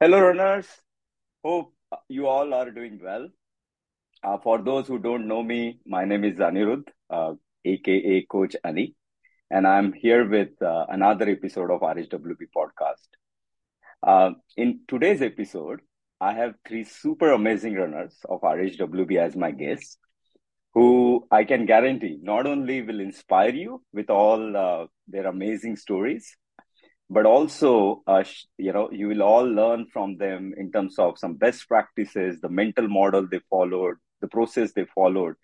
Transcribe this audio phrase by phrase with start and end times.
[0.00, 0.68] Hello, runners.
[1.42, 1.74] Hope
[2.08, 3.28] you all are doing well.
[4.22, 7.32] Uh, for those who don't know me, my name is Anirudh, uh,
[7.64, 8.94] aka Coach Ani,
[9.50, 13.08] and I'm here with uh, another episode of RHWB podcast.
[14.00, 15.80] Uh, in today's episode,
[16.20, 19.98] I have three super amazing runners of RHWB as my guests,
[20.74, 26.36] who I can guarantee not only will inspire you with all uh, their amazing stories,
[27.10, 28.22] but also uh,
[28.58, 32.48] you know you will all learn from them in terms of some best practices the
[32.48, 35.34] mental model they followed the process they followed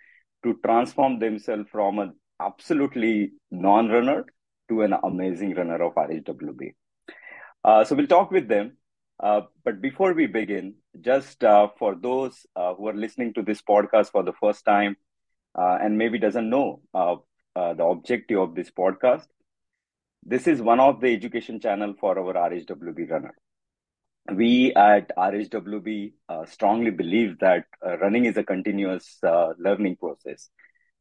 [0.43, 4.27] to transform themselves from an absolutely non-runner
[4.69, 6.75] to an amazing runner of RHWB.
[7.65, 8.77] Uh, so we'll talk with them.
[9.23, 13.63] Uh, but before we begin, just uh, for those uh, who are listening to this
[13.63, 14.97] podcast for the first time
[15.57, 17.17] uh, and maybe doesn't know uh,
[17.55, 19.27] the objective of this podcast,
[20.27, 23.35] this is one of the education channel for our RHWB runner.
[24.33, 30.49] We at RHWB uh, strongly believe that uh, running is a continuous uh, learning process.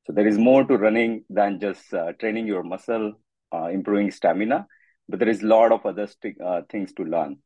[0.05, 3.13] So there is more to running than just uh, training your muscle,
[3.53, 4.67] uh, improving stamina,
[5.07, 7.37] but there is a lot of other st- uh, things to learn.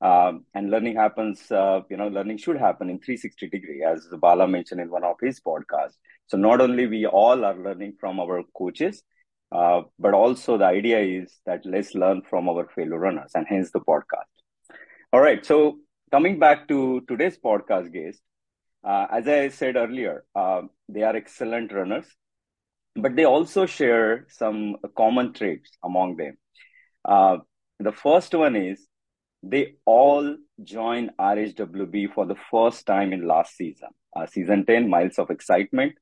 [0.00, 4.80] Um, and learning happens, you know, learning should happen in 360 degree, as Bala mentioned
[4.80, 5.98] in one of his podcasts.
[6.26, 9.04] So not only we all are learning from our coaches,
[9.52, 13.70] uh, but also the idea is that let's learn from our fellow runners and hence
[13.70, 14.32] the podcast.
[15.12, 15.44] All right.
[15.44, 15.78] So
[16.10, 18.20] coming back to today's podcast guest,
[18.82, 22.06] uh, as I said earlier, uh, they are excellent runners,
[22.96, 26.38] but they also share some common traits among them.
[27.04, 27.38] Uh,
[27.78, 28.86] the first one is
[29.42, 35.18] they all joined RHWB for the first time in last season, uh, season 10, Miles
[35.18, 35.92] of Excitement.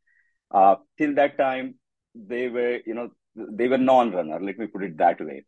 [0.53, 1.75] Till that time,
[2.14, 4.41] they were, you know, they were non-runner.
[4.41, 5.45] Let me put it that way.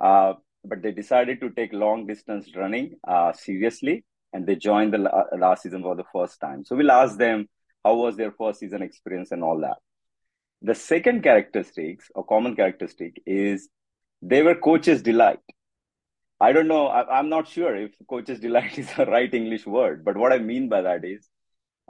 [0.00, 0.34] Uh,
[0.64, 5.24] but they decided to take long distance running uh, seriously, and they joined the la-
[5.36, 6.64] last season for the first time.
[6.64, 7.48] So we'll ask them
[7.84, 9.78] how was their first season experience and all that.
[10.62, 13.68] The second characteristics or common characteristic is
[14.20, 15.38] they were coaches' delight.
[16.40, 16.86] I don't know.
[16.86, 20.38] I, am not sure if coaches' delight is the right English word, but what I
[20.38, 21.28] mean by that is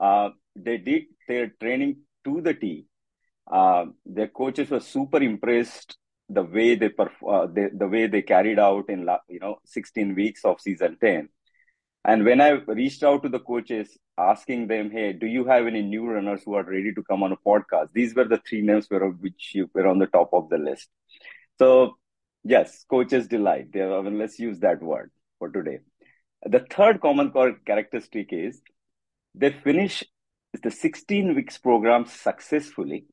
[0.01, 2.87] uh, they did their training to the T
[3.51, 5.97] uh, their coaches were super impressed
[6.29, 10.15] the way they, perf- uh, the way they carried out in la- you know 16
[10.15, 11.29] weeks of season 10
[12.05, 15.83] and when i reached out to the coaches asking them hey do you have any
[15.83, 17.89] new runners who are ready to come on a podcast?
[17.95, 20.89] These were the three names were which were on the top of the list.
[21.59, 21.97] So
[22.45, 23.73] yes coaches delight.
[23.73, 25.79] They, I mean, let's use that word for today.
[26.45, 27.33] The third common
[27.67, 28.61] characteristic is
[29.35, 30.05] they finish
[30.63, 33.07] the 16 weeks program successfully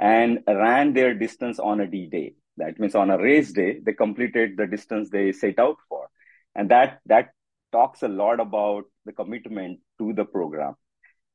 [0.00, 2.34] and ran their distance on a D day.
[2.56, 6.08] That means on a race day, they completed the distance they set out for.
[6.54, 7.30] And that, that
[7.70, 10.74] talks a lot about the commitment to the program.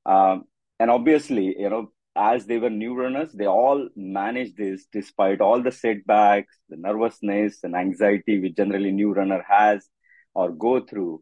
[0.05, 0.45] Um,
[0.79, 5.61] and obviously, you know, as they were new runners, they all managed this despite all
[5.61, 9.87] the setbacks, the nervousness and anxiety which generally new runner has
[10.33, 11.21] or go through.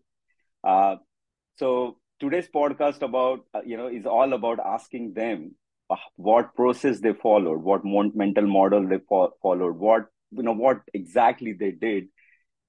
[0.63, 0.95] Uh,
[1.57, 5.55] so today's podcast about, uh, you know, is all about asking them
[6.15, 11.53] what process they followed, what mental model they fo- followed, what you know what exactly
[11.53, 12.05] they did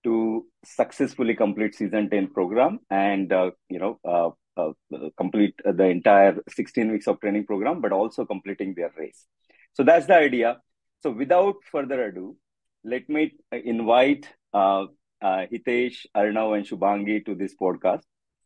[0.04, 4.72] to successfully complete season 10 program and uh, you know uh, uh,
[5.16, 9.26] complete the entire 16 weeks of training program but also completing their race.
[9.72, 10.58] So that's the idea.
[11.02, 12.36] So without further ado
[12.84, 14.84] let me invite uh,
[15.22, 18.02] uh, hitesh arnav and shubhangi to this podcast.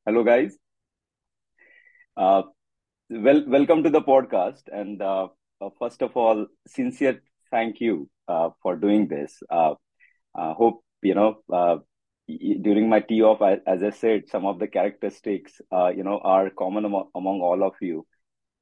[0.07, 0.57] Hello guys.
[2.17, 2.43] Uh,
[3.11, 4.63] well, welcome to the podcast.
[4.73, 5.29] And uh,
[5.61, 9.43] uh, first of all, sincere thank you uh, for doing this.
[9.51, 9.75] Uh,
[10.35, 11.77] hope you know uh,
[12.29, 16.51] during my tee off, as I said, some of the characteristics uh, you know are
[16.51, 18.07] common among all of you,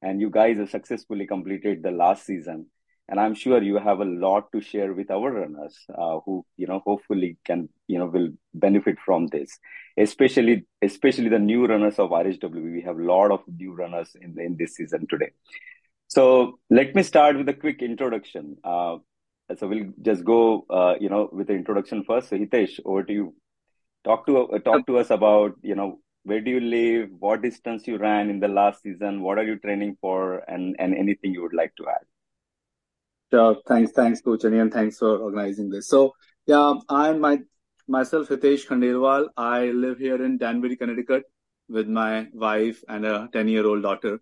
[0.01, 2.67] and you guys have successfully completed the last season
[3.09, 6.67] and i'm sure you have a lot to share with our runners uh, who you
[6.67, 9.59] know hopefully can you know will benefit from this.
[9.97, 14.39] Especially especially the new runners of rhw we have a lot of new runners in,
[14.39, 15.31] in this season today.
[16.07, 18.57] So let me start with a quick introduction.
[18.63, 18.97] Uh,
[19.57, 22.29] so we'll just go uh, you know with the introduction first.
[22.29, 23.35] So hitesh over to you.
[24.03, 27.09] Talk to uh, talk to us about you know where do you live?
[27.19, 29.21] What distance you ran in the last season?
[29.21, 30.43] What are you training for?
[30.47, 32.05] And and anything you would like to add
[33.31, 33.57] Sure.
[33.67, 35.89] Thanks, thanks, Coach and thanks for organizing this.
[35.89, 36.13] So,
[36.45, 37.39] yeah, I'm my
[37.87, 39.27] myself, Hitesh Khandelwal.
[39.35, 41.23] I live here in Danbury, Connecticut,
[41.67, 44.21] with my wife and a 10 year old daughter.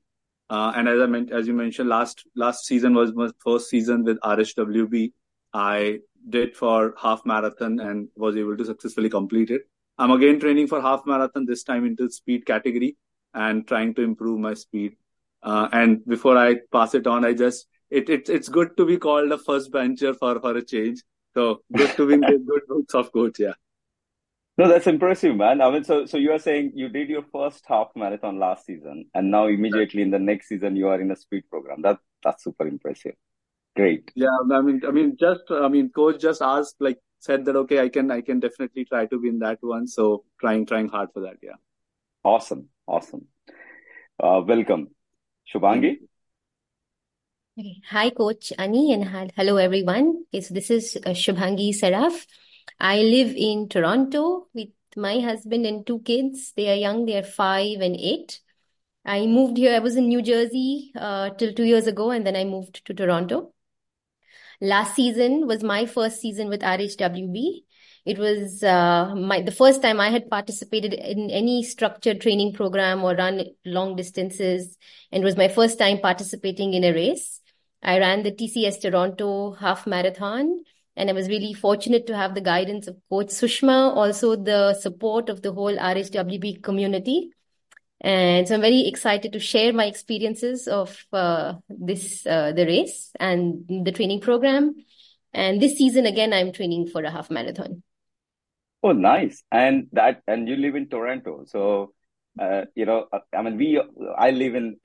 [0.49, 4.03] Uh, and as I meant, as you mentioned, last last season was my first season
[4.03, 5.11] with RHWB.
[5.53, 9.61] I did for half marathon and was able to successfully complete it.
[9.97, 12.97] I'm again training for half marathon this time into speed category
[13.33, 14.95] and trying to improve my speed.
[15.41, 18.97] Uh, and before I pass it on, I just it, it it's good to be
[18.97, 21.01] called a first bencher for for a change.
[21.33, 23.39] So good to be in the good books of coach.
[23.39, 23.53] Yeah.
[24.57, 25.59] No, that's impressive, man.
[25.59, 29.05] I mean, so so you are saying you did your first half marathon last season,
[29.13, 31.81] and now immediately in the next season you are in a speed program.
[31.81, 33.15] That that's super impressive.
[33.75, 34.11] Great.
[34.15, 37.81] Yeah, I mean, I mean, just I mean, coach just asked, like, said that okay,
[37.81, 39.87] I can I can definitely try to be in that one.
[39.87, 41.35] So trying trying hard for that.
[41.43, 41.59] Yeah.
[42.23, 43.25] Awesome, awesome.
[44.17, 44.87] Uh, welcome,
[45.53, 45.97] Shubhangi.
[47.57, 50.25] Hi, Coach Ani, and hello, everyone.
[50.27, 52.25] Okay, so this is uh, Shubhangi Saraf.
[52.81, 56.51] I live in Toronto with my husband and two kids.
[56.57, 58.41] They are young, they are five and eight.
[59.05, 62.35] I moved here, I was in New Jersey uh, till two years ago, and then
[62.35, 63.53] I moved to Toronto.
[64.59, 67.63] Last season was my first season with RHWB.
[68.03, 73.01] It was uh, my the first time I had participated in any structured training program
[73.01, 74.77] or run long distances,
[75.09, 77.39] and was my first time participating in a race.
[77.85, 80.63] I ran the TCS Toronto half marathon,
[80.95, 85.29] and I was really fortunate to have the guidance of Coach Sushma, also the support
[85.29, 87.29] of the whole RHWB community.
[88.01, 93.11] And so I'm very excited to share my experiences of uh, this uh, the race
[93.19, 94.75] and the training program.
[95.31, 97.83] And this season again, I'm training for a half marathon.
[98.81, 99.43] Oh, nice.
[99.51, 101.43] And that, and you live in Toronto.
[101.45, 101.93] So,
[102.39, 103.81] uh, you know, I mean, we,
[104.17, 104.77] I live in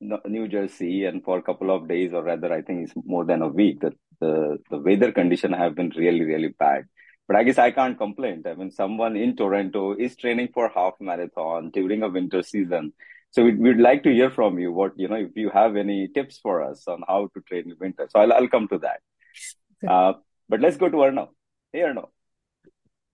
[0.00, 3.42] New Jersey and for a couple of days, or rather, I think it's more than
[3.42, 6.84] a week, that the, the weather condition have been really, really bad.
[7.26, 8.44] But I guess I can't complain.
[8.46, 12.92] I mean, someone in Toronto is training for half marathon during a winter season.
[13.32, 16.08] So we'd, we'd like to hear from you what, you know, if you have any
[16.08, 18.06] tips for us on how to train in winter.
[18.10, 19.00] So I'll, I'll come to that.
[19.86, 20.12] Uh,
[20.48, 21.28] but let's go to Arnav.
[21.72, 22.08] Hey, Arnav.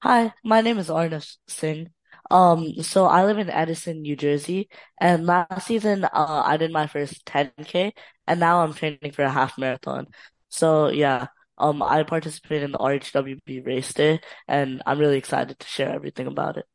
[0.03, 1.91] Hi, my name is Arnav Singh.
[2.31, 4.69] Um, so I live in Edison, New Jersey,
[5.01, 7.93] and last season, uh, I did my first 10K,
[8.27, 10.07] and now I'm training for a half marathon.
[10.49, 11.27] So yeah,
[11.59, 16.27] um, I participated in the RHWB race day, and I'm really excited to share everything
[16.27, 16.67] about it.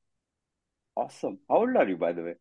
[0.95, 1.39] Awesome.
[1.49, 2.33] How old are you, by the way?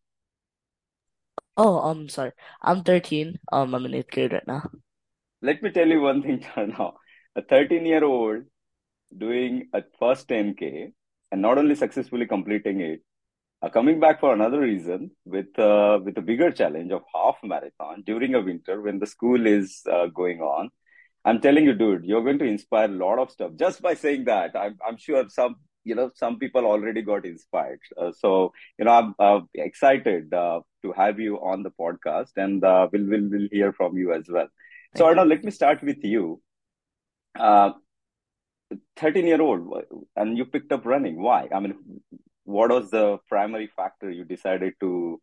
[1.55, 2.31] Oh, I'm um, sorry.
[2.61, 3.39] I'm 13.
[3.51, 4.69] Um, I'm in eighth grade right now.
[5.41, 6.97] Let me tell you one thing now.
[7.35, 8.43] A 13 year old
[9.15, 10.93] doing a first 10K
[11.31, 13.01] and not only successfully completing it,
[13.61, 18.03] uh, coming back for another reason with uh, with a bigger challenge of half marathon
[18.05, 20.69] during a winter when the school is uh, going on.
[21.25, 24.25] I'm telling you, dude, you're going to inspire a lot of stuff just by saying
[24.25, 24.55] that.
[24.55, 27.79] I'm I'm sure some you know some people already got inspired.
[27.97, 32.61] Uh, so you know I'm uh, excited uh, to have you on the podcast, and
[32.61, 34.47] we'll we'll we'll hear from you as well.
[34.93, 36.41] Thank so Arnav, let me start with you.
[38.97, 39.83] 13 year old
[40.15, 41.21] and you picked up running.
[41.21, 41.47] Why?
[41.53, 41.75] I mean
[42.43, 45.19] what was the primary factor you decided to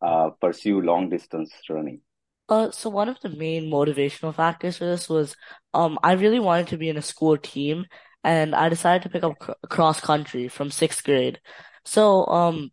[0.00, 2.00] uh, pursue long distance running?
[2.48, 5.36] Uh, so one of the main motivational factors for this was
[5.74, 7.84] um I really wanted to be in a school team
[8.24, 11.40] and I decided to pick up cr- cross country from sixth grade.
[11.84, 12.70] So um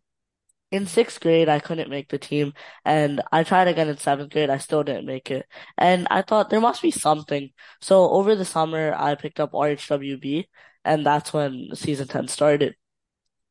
[0.70, 2.52] in sixth grade, I couldn't make the team,
[2.84, 4.50] and I tried again in seventh grade.
[4.50, 5.46] I still didn't make it,
[5.78, 7.50] and I thought there must be something.
[7.80, 10.46] So over the summer, I picked up RHWB,
[10.84, 12.74] and that's when season ten started.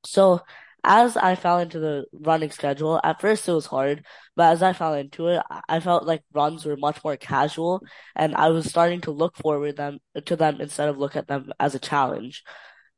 [0.06, 0.42] So
[0.84, 4.06] as I fell into the running schedule, at first it was hard,
[4.36, 7.82] but as I fell into it, I felt like runs were much more casual,
[8.16, 11.52] and I was starting to look forward them to them instead of look at them
[11.60, 12.44] as a challenge.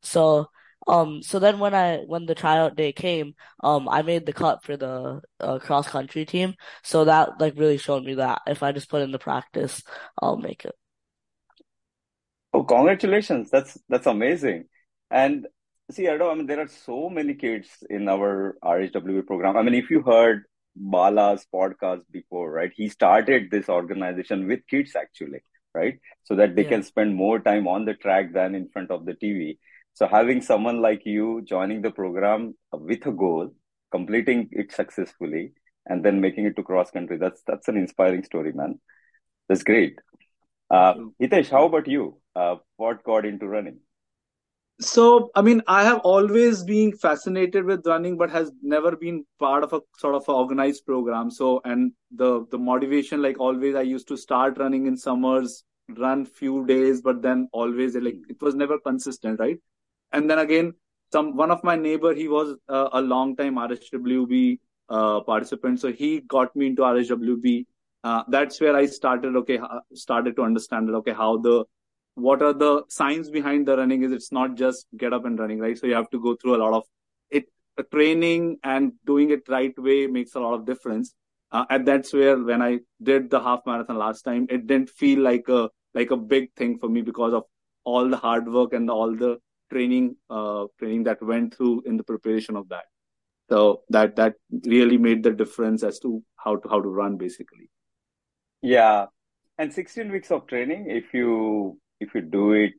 [0.02, 0.50] So
[0.88, 4.64] um, so then when I when the tryout day came, um, I made the cut
[4.64, 6.56] for the uh, cross country team.
[6.84, 9.84] So that like really showed me that if I just put in the practice,
[10.22, 10.76] I'll make it.
[12.54, 13.50] Oh, congratulations!
[13.52, 14.66] That's that's amazing.
[15.12, 15.48] And
[15.92, 19.58] see, I know I mean there are so many kids in our RHWB program.
[19.58, 20.46] I mean, if you heard
[20.78, 22.72] Bala's podcast before, right?
[22.74, 25.42] He started this organization with kids actually,
[25.74, 26.00] right?
[26.24, 26.70] So that they yeah.
[26.70, 29.58] can spend more time on the track than in front of the TV.
[29.98, 33.50] So having someone like you joining the program with a goal,
[33.92, 35.54] completing it successfully,
[35.88, 38.80] and then making it to cross country, that's that's an inspiring story, man.
[39.50, 39.98] That's great.
[40.70, 42.20] Uh, Hitesh, how about you?
[42.36, 43.80] Uh, what got into running?
[44.80, 49.64] So, I mean, I have always been fascinated with running, but has never been part
[49.64, 51.32] of a sort of organized program.
[51.32, 55.64] So, and the the motivation, like always, I used to start running in summers,
[55.98, 59.58] run few days, but then always like it was never consistent, right?
[60.12, 60.74] And then again
[61.12, 64.60] some one of my neighbor he was uh, a long time RHWB
[64.90, 65.80] uh, participant.
[65.80, 67.66] So he got me into RHWB
[68.04, 69.60] uh, that's where i started okay
[69.94, 71.66] started to understand that okay how the
[72.14, 75.60] what are the signs behind the running is it's not just get up and running
[75.60, 75.78] right?
[75.78, 76.84] So you have to go through a lot of
[77.30, 77.46] it.
[77.92, 81.14] Training and doing it right way makes a lot of difference.
[81.52, 85.20] Uh, and that's where when I did the half marathon last time, it didn't feel
[85.20, 87.44] like a like a big thing for me because of
[87.84, 89.38] all the hard work and all the
[89.72, 92.86] training uh, training that went through in the preparation of that.
[93.50, 97.70] So that that really made the difference as to how to how to run basically.
[98.62, 99.06] Yeah,
[99.58, 102.74] and 16 weeks of training, if you if you do it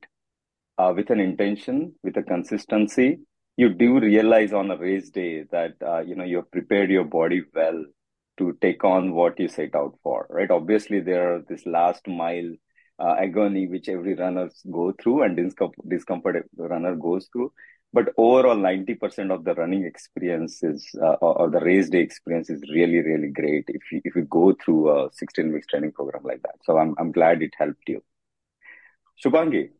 [0.77, 3.19] uh, with an intention, with a consistency,
[3.57, 7.43] you do realize on a race day that uh, you know you've prepared your body
[7.55, 7.85] well
[8.39, 10.27] to take on what you set out for.
[10.31, 10.51] Right?
[10.51, 12.53] Obviously, there are this last mile
[12.99, 15.37] uh, agony which every runner go through and
[15.89, 17.53] discomfort, runner goes through.
[17.93, 22.63] But overall 90% of the running experience is uh, or the race day experience is
[22.71, 26.43] really really great if you if you go through a 16 weeks training program like
[26.43, 26.57] that.
[26.65, 28.03] So i'm i'm glad it helped you.
[29.25, 29.71] Shubhangi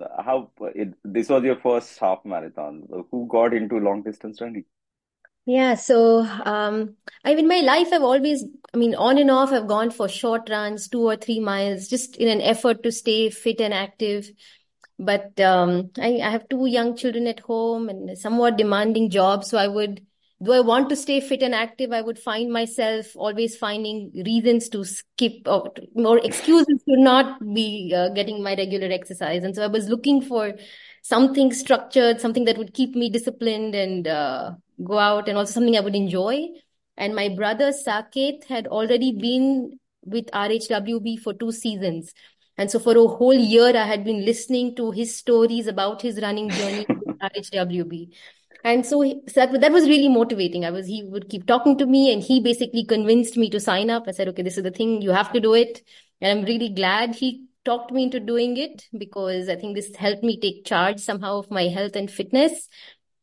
[0.00, 2.82] how it, this was your first half marathon.
[3.10, 4.64] Who got into long distance running
[5.46, 9.66] yeah, so um, I mean, my life I've always, I mean, on and off I've
[9.68, 13.60] gone for short runs, two or three miles, just in an effort to stay fit
[13.60, 14.30] and active.
[14.98, 19.44] But um, I, I have two young children at home and a somewhat demanding job.
[19.44, 20.06] So I would,
[20.42, 21.92] do I want to stay fit and active?
[21.92, 27.92] I would find myself always finding reasons to skip or more excuses to not be
[27.94, 29.44] uh, getting my regular exercise.
[29.44, 30.54] And so I was looking for
[31.02, 34.52] something structured, something that would keep me disciplined and uh,
[34.82, 36.48] go out, and also something I would enjoy.
[36.96, 42.12] And my brother Saket had already been with RHWB for two seasons.
[42.56, 46.20] And so for a whole year, I had been listening to his stories about his
[46.20, 48.10] running journey with RHWB.
[48.62, 49.02] And so,
[49.34, 50.64] that, that was really motivating.
[50.64, 53.90] I was, he would keep talking to me and he basically convinced me to sign
[53.90, 54.04] up.
[54.06, 55.02] I said, okay, this is the thing.
[55.02, 55.82] You have to do it.
[56.20, 60.22] And I'm really glad he talked me into doing it because I think this helped
[60.22, 62.68] me take charge somehow of my health and fitness.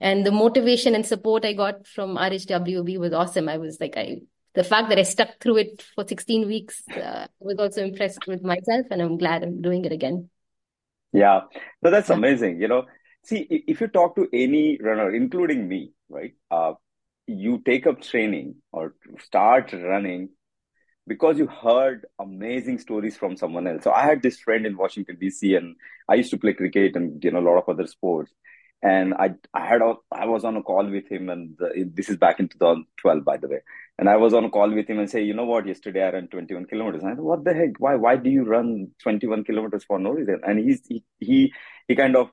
[0.01, 3.47] And the motivation and support I got from RHWB was awesome.
[3.47, 4.21] I was like, I
[4.53, 8.43] the fact that I stuck through it for 16 weeks uh, was also impressed with
[8.43, 10.29] myself, and I'm glad I'm doing it again.
[11.13, 11.41] Yeah,
[11.83, 12.59] so that's amazing.
[12.59, 12.85] You know,
[13.23, 16.73] see, if you talk to any runner, including me, right, uh,
[17.27, 20.29] you take up training or start running
[21.07, 23.83] because you heard amazing stories from someone else.
[23.83, 25.55] So I had this friend in Washington D.C.
[25.55, 25.75] and
[26.09, 28.31] I used to play cricket and you know a lot of other sports.
[28.83, 32.09] And I I had a, I was on a call with him, and the, this
[32.09, 33.59] is back in 2012, by the way.
[34.01, 36.09] And I was on a call with him and say, you know what, yesterday I
[36.09, 37.03] ran 21 kilometers.
[37.03, 37.79] And I said, what the heck?
[37.79, 40.41] Why, why do you run 21 kilometers for no reason?
[40.43, 41.53] And he's, he, he,
[41.87, 42.31] he kind of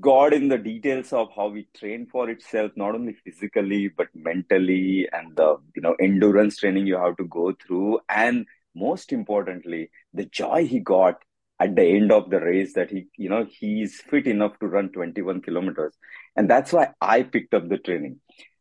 [0.00, 5.08] got in the details of how we train for itself, not only physically, but mentally
[5.12, 8.00] and the, you know, endurance training you have to go through.
[8.08, 11.22] And most importantly, the joy he got
[11.60, 14.90] at the end of the race that he, you know, he's fit enough to run
[14.90, 15.94] 21 kilometers.
[16.36, 18.20] And that's why I picked up the training.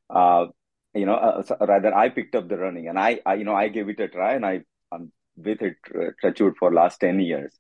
[0.09, 0.47] Uh,
[0.93, 3.69] you know, uh, rather I picked up the running and I, I, you know, I
[3.69, 7.51] gave it a try and I, I'm with it, uh, for last 10 years.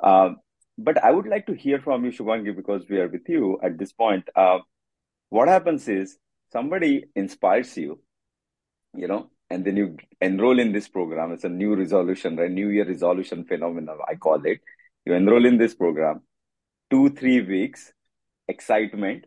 [0.00, 0.30] Uh,
[0.78, 3.78] but I would like to hear from you, Shubhangi, because we are with you at
[3.78, 4.28] this point.
[4.34, 4.58] Uh,
[5.28, 6.16] what happens is
[6.52, 8.00] somebody inspires you,
[8.94, 11.32] you know, and then you enroll in this program.
[11.32, 12.50] It's a new resolution, right?
[12.50, 14.60] New Year resolution phenomenon, I call it.
[15.04, 16.22] You enroll in this program,
[16.90, 17.92] two, three weeks,
[18.48, 19.26] excitement,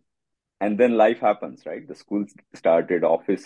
[0.61, 3.45] and then life happens right the school started office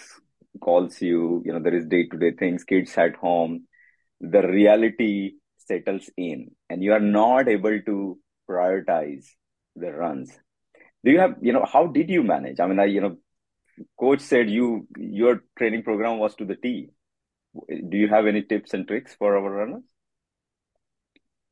[0.62, 3.65] calls you you know there is day to day things kids at home
[4.21, 8.17] the reality settles in and you are not able to
[8.50, 9.25] prioritize
[9.75, 10.31] the runs
[11.03, 13.15] do you have you know how did you manage i mean i you know
[14.00, 16.89] coach said you your training program was to the t
[17.89, 19.83] do you have any tips and tricks for our runners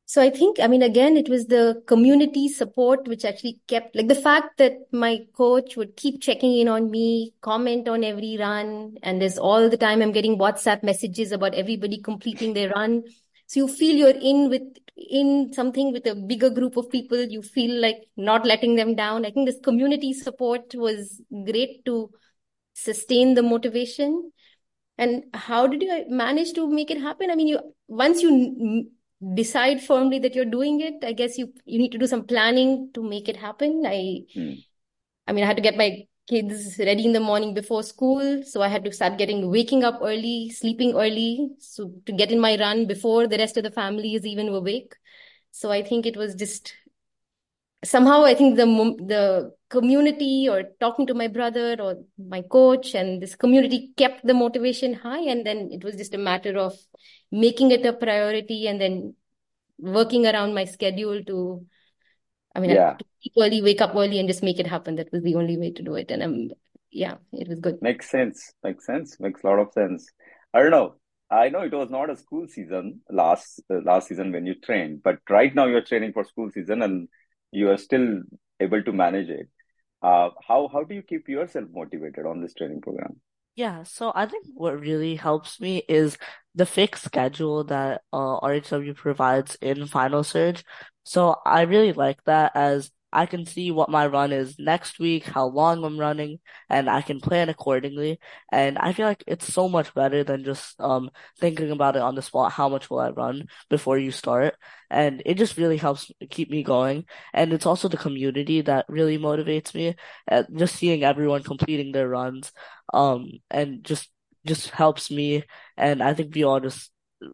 [0.10, 4.08] so I think, I mean, again, it was the community support which actually kept, like
[4.08, 8.96] the fact that my coach would keep checking in on me, comment on every run,
[9.04, 13.04] and there's all the time I'm getting WhatsApp messages about everybody completing their run.
[13.48, 14.64] So you feel you're in with,
[14.96, 17.22] in something with a bigger group of people.
[17.22, 19.26] You feel like not letting them down.
[19.26, 22.12] I think this community support was great to
[22.74, 24.32] sustain the motivation.
[24.98, 27.32] And how did you manage to make it happen?
[27.32, 28.90] I mean, you, once you
[29.34, 32.92] decide firmly that you're doing it i guess you you need to do some planning
[32.94, 34.64] to make it happen i mm.
[35.26, 38.44] i mean i had to get my kids ready in the morning before school.
[38.44, 42.40] So i had to start getting waking up early sleeping early so to get in
[42.40, 44.96] my run before the rest of the family is even awake.
[45.52, 46.74] So i think it was just
[47.84, 48.66] somehow i think the
[49.06, 54.34] the community or talking to my brother or my coach and this community kept the
[54.34, 55.20] motivation high.
[55.20, 56.74] And then it was just a matter of
[57.32, 59.16] making it a priority and then
[59.80, 61.66] working around my schedule to
[62.56, 62.94] i mean yeah.
[62.94, 64.96] to sleep early, wake up early, and just make it happen.
[64.96, 66.12] That was the only way to do it.
[66.12, 66.50] And um,
[66.92, 67.82] yeah, it was good.
[67.82, 68.54] Makes sense.
[68.64, 69.20] Makes sense.
[69.20, 70.08] Makes a lot of sense.
[70.54, 70.96] I don't know.
[71.30, 75.04] I know it was not a school season last uh, last season when you trained,
[75.04, 77.10] but right now you're training for school season and
[77.52, 78.22] you are still
[78.62, 79.50] able to manage it.
[80.02, 83.20] Uh, how how do you keep yourself motivated on this training program?
[83.56, 86.18] Yeah, so I think what really helps me is
[86.54, 90.64] the fixed schedule that uh, RHW provides in Final Surge.
[91.04, 95.26] So I really like that as I can see what my run is next week,
[95.26, 98.20] how long I'm running, and I can plan accordingly.
[98.52, 101.10] And I feel like it's so much better than just um
[101.40, 102.52] thinking about it on the spot.
[102.52, 104.56] How much will I run before you start?
[104.90, 107.06] And it just really helps keep me going.
[107.34, 109.96] And it's also the community that really motivates me.
[110.30, 112.52] Uh, just seeing everyone completing their runs,
[112.94, 114.10] um, and just
[114.46, 115.44] just helps me.
[115.78, 116.92] And I think we all just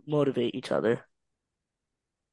[0.08, 1.06] motivate each other.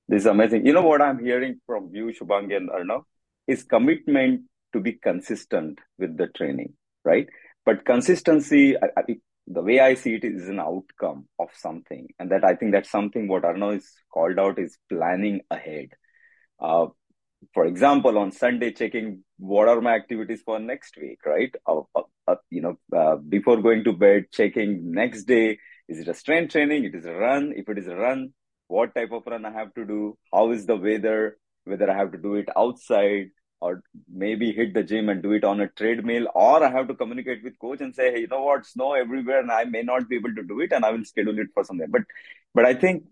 [0.09, 0.67] This is amazing.
[0.67, 3.05] You know what I'm hearing from you, Shubhangi and Arnav?
[3.51, 4.43] Is commitment
[4.73, 7.27] to be consistent with the training, right?
[7.67, 9.17] But consistency, I, I,
[9.47, 12.09] the way I see it is an outcome of something.
[12.19, 15.89] And that I think that's something what Arnav is called out is planning ahead.
[16.61, 16.87] Uh,
[17.55, 21.53] for example, on Sunday, checking what are my activities for next week, right?
[21.67, 26.09] Uh, uh, uh you know, uh, before going to bed, checking next day, is it
[26.09, 26.85] a strength training?
[26.85, 27.53] It is a run.
[27.57, 28.33] If it is a run,
[28.69, 30.17] what type of run I have to do?
[30.33, 31.39] How is the weather?
[31.65, 35.45] Whether I have to do it outside, or maybe hit the gym and do it
[35.45, 38.43] on a treadmill or i have to communicate with coach and say hey you know
[38.43, 38.67] what?
[38.67, 41.39] Snow everywhere and i may not be able to do it and i will schedule
[41.39, 42.03] it for something but
[42.55, 43.05] but i think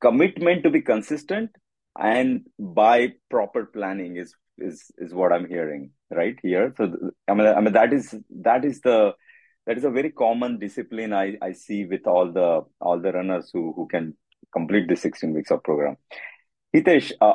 [0.00, 1.50] commitment to be consistent
[1.98, 6.72] and by proper planning is is is what i'm hearing right here.
[6.76, 6.92] So
[7.28, 8.14] i mean i mean that is
[8.48, 9.14] that is the
[9.66, 13.50] that is a very common discipline i i see with all the all the runners
[13.52, 14.14] who who can
[14.52, 15.96] complete the 16 weeks of program.
[16.74, 17.34] Hitesh uh,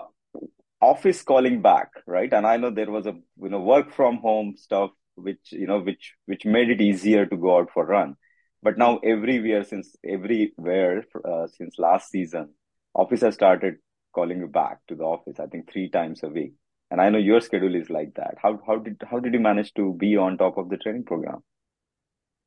[0.82, 2.32] office calling back, right?
[2.32, 5.80] And I know there was a you know work from home stuff which you know
[5.80, 8.16] which which made it easier to go out for run.
[8.64, 12.54] But now everywhere since everywhere uh, since last season,
[12.94, 13.76] office has started
[14.14, 15.40] calling you back to the office.
[15.40, 16.54] I think three times a week.
[16.90, 18.36] And I know your schedule is like that.
[18.42, 21.44] How how did how did you manage to be on top of the training program?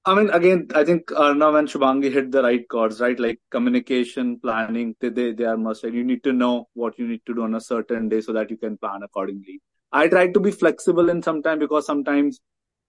[0.06, 3.18] I mean, again, I think Arnav and Shubhangi hit the right chords, right?
[3.20, 5.84] Like communication, planning, they, they, are must.
[5.84, 8.32] And you need to know what you need to do on a certain day so
[8.32, 9.60] that you can plan accordingly.
[9.92, 12.40] I try to be flexible in some time because sometimes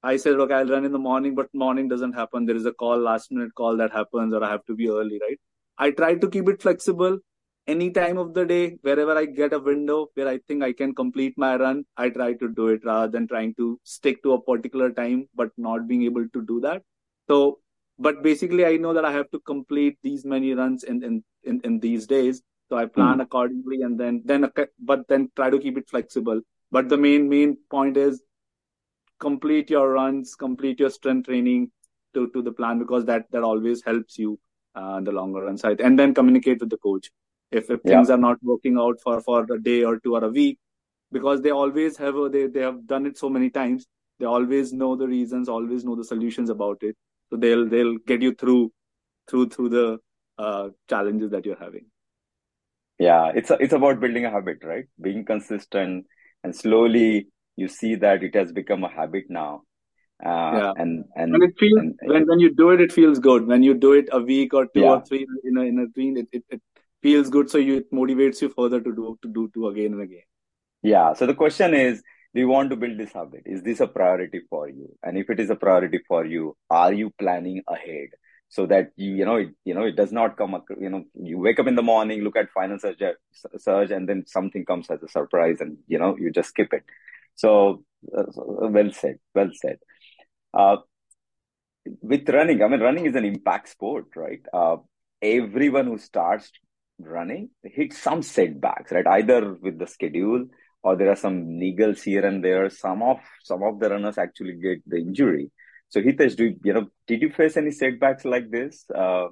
[0.04, 2.46] I said, okay, I'll run in the morning, but morning doesn't happen.
[2.46, 5.20] There is a call, last minute call that happens, or I have to be early,
[5.22, 5.40] right?
[5.78, 7.20] I try to keep it flexible
[7.68, 10.96] any time of the day, wherever I get a window where I think I can
[10.96, 14.42] complete my run, I try to do it rather than trying to stick to a
[14.42, 16.82] particular time, but not being able to do that.
[17.32, 17.60] So,
[17.98, 21.62] but basically, I know that I have to complete these many runs in in in,
[21.64, 22.42] in these days.
[22.70, 23.24] So I plan mm.
[23.24, 26.42] accordingly, and then then but then try to keep it flexible.
[26.72, 28.22] But the main main point is
[29.20, 31.72] complete your runs, complete your strength training
[32.14, 34.38] to to the plan because that that always helps you
[34.76, 35.80] uh, in the longer run side.
[35.82, 37.12] And then communicate with the coach
[37.52, 37.92] if if yeah.
[37.92, 40.60] things are not working out for for a day or two or a week
[41.12, 43.88] because they always have they they have done it so many times
[44.20, 46.96] they always know the reasons always know the solutions about it
[47.32, 48.72] so they'll they'll get you through
[49.30, 49.98] through through the
[50.38, 51.86] uh, challenges that you're having.
[53.00, 54.86] Yeah it's a, it's about building a habit right?
[55.02, 56.06] Being consistent
[56.44, 59.62] and slowly you see that it has become a habit now.
[60.24, 60.72] Uh, yeah.
[60.78, 63.48] and and, and it feels and, when, when you do it it feels good.
[63.48, 64.92] When you do it a week or two yeah.
[64.92, 66.62] or three in a in a dream it, it, it
[67.02, 67.50] feels good.
[67.50, 70.24] So you it motivates you further to do to do to again and again.
[70.84, 71.14] Yeah.
[71.14, 73.44] So the question is do you want to build this habit.
[73.46, 74.96] Is this a priority for you?
[75.04, 78.10] And if it is a priority for you are you planning ahead
[78.50, 81.40] so that you you know it, you know it does not come you know you
[81.40, 83.04] wake up in the morning look at final surge,
[83.58, 86.84] search and then something comes as a surprise and you know you just skip it.
[87.36, 87.84] So
[88.18, 89.80] uh, well said well said.
[90.54, 90.78] Uh,
[92.02, 94.42] with running i mean running is an impact sport right?
[94.54, 94.78] Uh,
[95.22, 96.52] everyone who starts
[97.00, 99.08] running hits some setbacks right?
[99.08, 100.46] Either with the schedule
[100.84, 102.70] or there are some niggles here and there.
[102.70, 105.52] Some of some of the runners actually get the injury.
[105.90, 109.28] So Hitesh, do you know did you face any setbacks like this, uh,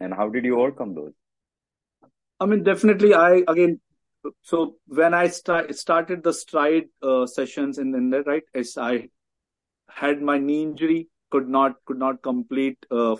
[0.00, 1.12] and how did you overcome those?
[2.40, 3.14] I mean, definitely.
[3.14, 3.80] I again,
[4.42, 8.42] so when I start, started the stride uh, sessions in, in there, right?
[8.54, 9.08] As I
[9.88, 13.16] had my knee injury, could not could not complete a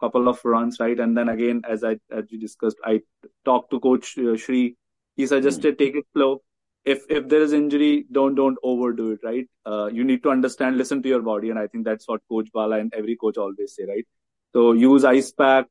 [0.00, 0.98] couple of runs, right?
[0.98, 3.00] And then again, as I as we discussed, I
[3.44, 4.76] talked to Coach uh, Shri.
[5.16, 5.78] He suggested mm.
[5.78, 6.42] take it slow
[6.84, 9.46] if if there is injury, don't don't overdo it, right?
[9.64, 12.48] Uh, you need to understand, listen to your body, and I think that's what Coach
[12.52, 14.06] Bala and every coach always say, right?
[14.52, 15.66] So use ice pack,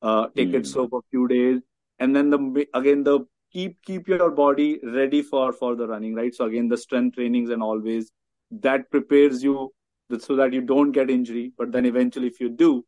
[0.00, 0.54] uh, take mm.
[0.54, 1.60] it slow for a few days,
[1.98, 3.20] and then the again the
[3.52, 6.34] keep keep your body ready for for the running, right?
[6.34, 8.12] So again, the strength trainings and always
[8.50, 9.72] that prepares you
[10.18, 11.52] so that you don't get injury.
[11.56, 12.84] But then eventually, if you do,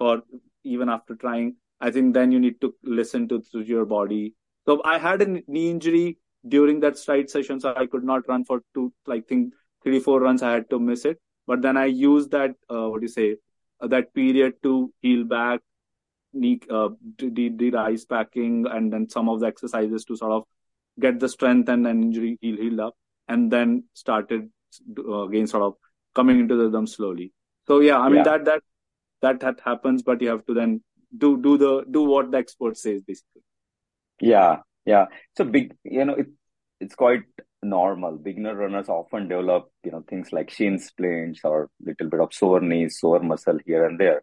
[0.00, 0.22] or
[0.64, 4.34] even after trying, I think then you need to listen to, to your body.
[4.66, 8.44] So I had a knee injury during that stride session, so I could not run
[8.44, 10.42] for two, like think three four runs.
[10.42, 11.20] I had to miss it.
[11.46, 13.36] But then I used that uh, what do you say
[13.80, 15.60] uh, that period to heal back,
[16.32, 20.44] knee, uh, did, the ice packing, and then some of the exercises to sort of
[21.00, 22.94] get the strength and then injury heal healed up,
[23.28, 24.50] and then started
[24.98, 25.74] uh, again sort of
[26.14, 27.32] coming into the rhythm slowly.
[27.66, 28.24] So yeah, I mean yeah.
[28.24, 28.62] that that
[29.22, 30.82] that that happens, but you have to then
[31.16, 33.42] do do the do what the expert says basically.
[34.20, 35.06] Yeah, yeah.
[35.36, 36.26] So big, you know, it
[36.80, 37.22] it's quite
[37.62, 38.16] normal.
[38.18, 42.60] Beginner runners often develop, you know, things like shin splints or little bit of sore
[42.60, 44.22] knees, sore muscle here and there.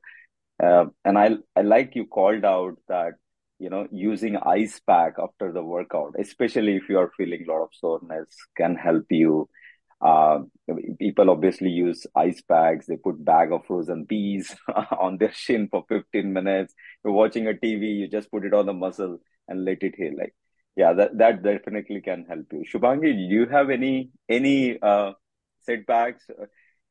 [0.61, 3.13] Uh, and I I like you called out that
[3.59, 7.63] you know using ice pack after the workout, especially if you are feeling a lot
[7.63, 9.49] of soreness, can help you
[10.01, 10.39] uh,
[10.99, 12.85] people obviously use ice bags.
[12.85, 14.55] They put bag of frozen peas
[14.99, 16.73] on their shin for 15 minutes.
[17.03, 20.13] You're watching a TV, you just put it on the muscle and let it heal.
[20.17, 20.35] Like,
[20.75, 22.63] yeah, that, that definitely can help you.
[22.71, 25.13] Shubhangi, do you have any, any, uh,
[25.61, 26.23] setbacks?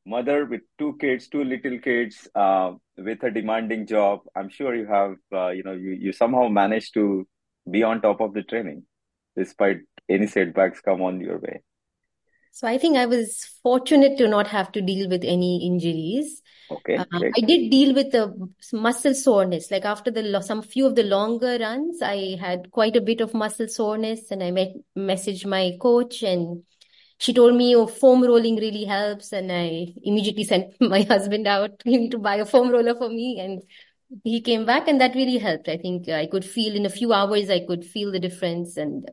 [0.06, 4.20] Mother with two kids, two little kids, uh, with a demanding job.
[4.36, 7.26] I'm sure you have, uh, you know, you, you somehow managed to
[7.70, 8.84] be on top of the training
[9.36, 11.62] despite any setbacks come on your way.
[12.52, 16.40] So I think I was fortunate to not have to deal with any injuries.
[16.70, 16.96] Okay.
[16.96, 19.70] Uh, I did deal with the muscle soreness.
[19.70, 23.34] Like after the some few of the longer runs, I had quite a bit of
[23.34, 26.62] muscle soreness, and I met messaged my coach, and
[27.18, 31.78] she told me, "Oh, foam rolling really helps." And I immediately sent my husband out
[31.84, 33.62] to buy a foam roller for me, and
[34.22, 35.68] he came back, and that really helped.
[35.68, 39.10] I think I could feel in a few hours, I could feel the difference, and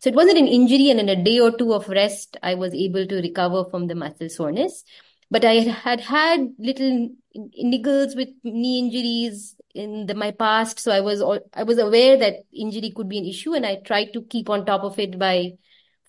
[0.00, 2.74] so it wasn't an injury, and in a day or two of rest, I was
[2.74, 4.84] able to recover from the muscle soreness.
[5.30, 11.00] But I had had little niggles with knee injuries in the, my past, so I
[11.00, 11.20] was
[11.52, 14.64] I was aware that injury could be an issue, and I tried to keep on
[14.64, 15.52] top of it by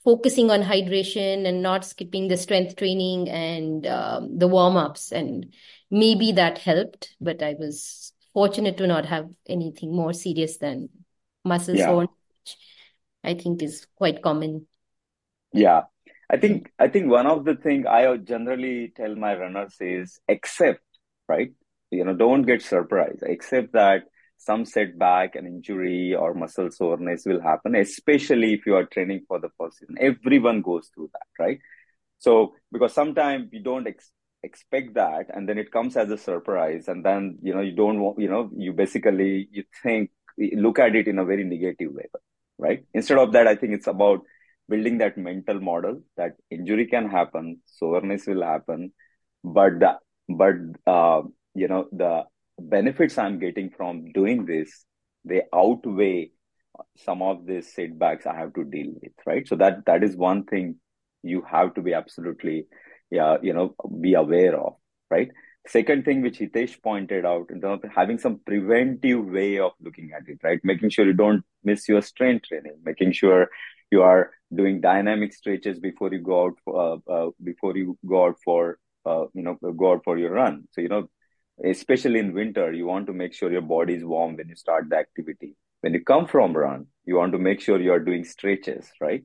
[0.03, 5.53] focusing on hydration and not skipping the strength training and um, the warm ups, and
[5.89, 7.15] maybe that helped.
[7.19, 10.89] But I was fortunate to not have anything more serious than
[11.43, 11.87] muscle yeah.
[11.87, 12.11] soreness
[13.23, 14.67] I think is quite common.
[15.53, 15.83] Yeah.
[16.29, 20.83] I think I think one of the thing I generally tell my runners is accept,
[21.27, 21.51] right?
[21.91, 23.23] You know, don't get surprised.
[23.23, 24.03] Accept that
[24.37, 29.39] some setback, an injury or muscle soreness will happen, especially if you are training for
[29.39, 29.95] the first season.
[29.99, 31.59] Everyone goes through that, right?
[32.19, 34.11] So because sometimes you don't ex-
[34.43, 37.99] expect that, and then it comes as a surprise, and then you know you don't
[38.01, 42.05] want, you know, you basically you think look at it in a very negative way
[42.59, 42.83] right?
[42.93, 44.21] Instead of that, I think it's about
[44.69, 48.93] building that mental model that injury can happen, soreness will happen,
[49.43, 49.97] but the,
[50.29, 50.55] but
[50.91, 51.21] uh,
[51.55, 52.23] you know the
[52.59, 54.85] benefits I'm getting from doing this
[55.25, 56.31] they outweigh
[56.97, 59.47] some of these setbacks I have to deal with, right?
[59.47, 60.75] So that that is one thing
[61.23, 62.67] you have to be absolutely,
[63.09, 64.73] yeah, you know, be aware of,
[65.09, 65.29] right?
[65.67, 70.11] Second thing, which Hitesh pointed out, in terms of having some preventive way of looking
[70.15, 70.59] at it, right?
[70.63, 73.49] Making sure you don't miss your strength training, making sure
[73.91, 78.25] you are doing dynamic stretches before you go out for, uh, uh, before you go
[78.25, 80.67] out for uh, you know go out for your run.
[80.71, 81.09] So you know,
[81.63, 84.89] especially in winter, you want to make sure your body is warm when you start
[84.89, 85.55] the activity.
[85.81, 89.23] When you come from run, you want to make sure you are doing stretches, right?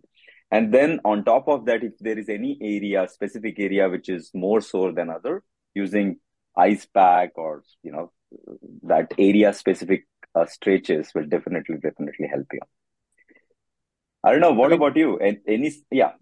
[0.50, 4.30] And then on top of that, if there is any area, specific area which is
[4.34, 5.42] more sore than other,
[5.74, 6.18] using
[6.56, 8.12] ice pack or you know
[8.82, 12.60] that area specific uh, stretches will definitely definitely help you
[14.24, 16.12] i don't know what about you any yeah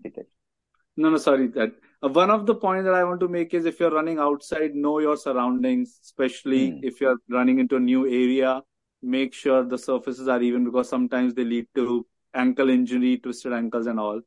[0.97, 3.65] no no sorry that uh, one of the points that i want to make is
[3.65, 6.81] if you're running outside know your surroundings especially mm.
[6.83, 8.63] if you're running into a new area
[9.03, 13.87] make sure the surfaces are even because sometimes they lead to ankle injury twisted ankles
[13.87, 14.21] and all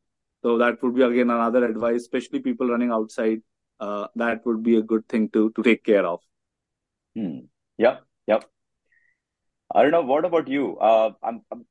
[0.44, 3.42] so that would be again another advice especially people running outside
[3.80, 6.20] uh, that would be a good thing to to take care of.
[7.16, 7.40] Hmm.
[7.78, 8.04] Yep.
[8.28, 8.46] Yep.
[9.76, 10.02] I don't know.
[10.02, 10.78] What about you?
[10.78, 11.66] Uh, I'm, I'm.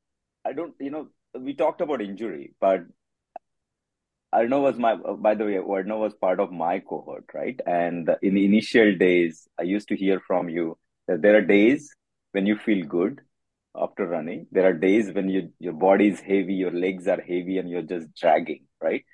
[0.45, 0.75] I don't.
[0.81, 2.85] You know, we talked about injury, but
[4.35, 4.92] Arnav was my.
[4.92, 7.61] Uh, by the way, Arnav was part of my cohort, right?
[7.66, 11.95] And in the initial days, I used to hear from you that there are days
[12.33, 13.21] when you feel good
[13.77, 14.47] after running.
[14.51, 17.83] There are days when you your body is heavy, your legs are heavy, and you're
[17.83, 19.05] just dragging, right?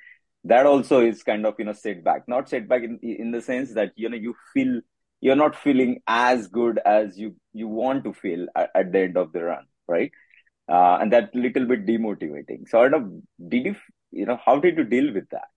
[0.44, 3.92] that also is kind of you know setback not setback in in the sense that
[3.96, 4.80] you know you feel
[5.20, 9.16] you're not feeling as good as you you want to feel at, at the end
[9.16, 10.12] of the run right
[10.68, 12.68] uh, and that little bit demotivating.
[12.68, 13.76] So I don't know, did you,
[14.12, 15.48] you know, how did you deal with that?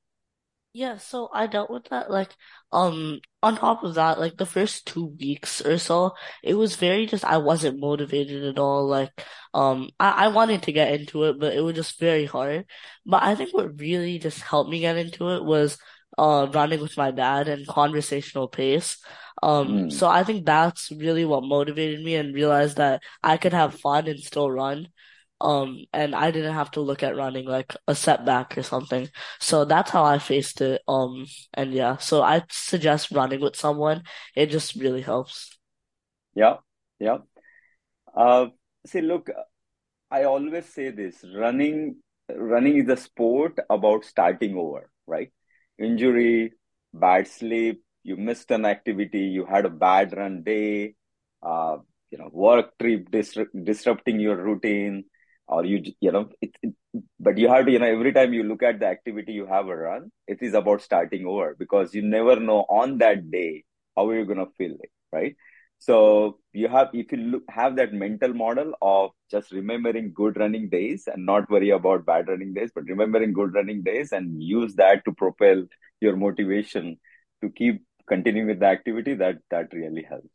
[0.73, 2.33] Yeah, so I dealt with that like
[2.71, 7.05] um on top of that, like the first two weeks or so, it was very
[7.05, 8.87] just I wasn't motivated at all.
[8.87, 9.11] Like
[9.53, 12.65] um I, I wanted to get into it, but it was just very hard.
[13.05, 15.77] But I think what really just helped me get into it was
[16.17, 18.97] uh running with my dad and conversational pace.
[19.43, 23.53] Um Mm, so I think that's really what motivated me and realized that I could
[23.53, 24.87] have fun and still run.
[25.41, 29.09] Um, and I didn't have to look at running like a setback or something.
[29.39, 30.81] So that's how I faced it.
[30.87, 34.03] Um, and yeah, so I suggest running with someone.
[34.35, 35.57] It just really helps.
[36.35, 36.57] yeah,
[36.99, 37.17] yeah.
[38.15, 38.47] Uh,
[38.85, 39.29] see, look,
[40.11, 41.97] I always say this, running,
[42.33, 45.31] running is a sport about starting over, right?
[45.81, 46.53] Injury,
[46.93, 50.95] bad sleep, you missed an activity, you had a bad run day,
[51.43, 51.77] uh,
[52.11, 55.05] you know, work trip disrupt, disrupting your routine,
[55.47, 56.73] or you, you know, it, it,
[57.19, 59.67] but you have to, you know, every time you look at the activity you have
[59.67, 63.63] a run, it is about starting over because you never know on that day
[63.95, 65.35] how you're going to feel it, right?
[65.81, 70.69] So you have, if you look, have that mental model of just remembering good running
[70.69, 74.75] days and not worry about bad running days, but remembering good running days and use
[74.75, 75.63] that to propel
[75.99, 76.97] your motivation
[77.41, 80.29] to keep continuing with the activity, that that really helps.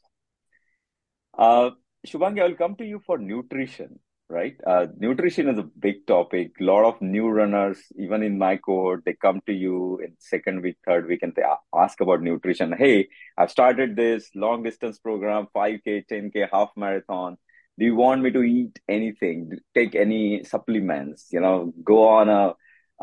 [1.39, 1.71] Uh,
[2.05, 4.57] Shubhangi, I will come to you for nutrition, right?
[4.67, 6.53] Uh, nutrition is a big topic.
[6.61, 10.63] A lot of new runners, even in my cohort, they come to you in second
[10.63, 11.43] week, third week, and they
[11.75, 12.73] ask about nutrition.
[12.77, 13.09] Hey,
[13.39, 17.37] I've started this long distance program, 5K, 10K, half marathon.
[17.79, 19.53] Do you want me to eat anything?
[19.75, 21.29] Take any supplements?
[21.31, 22.55] You know, go on a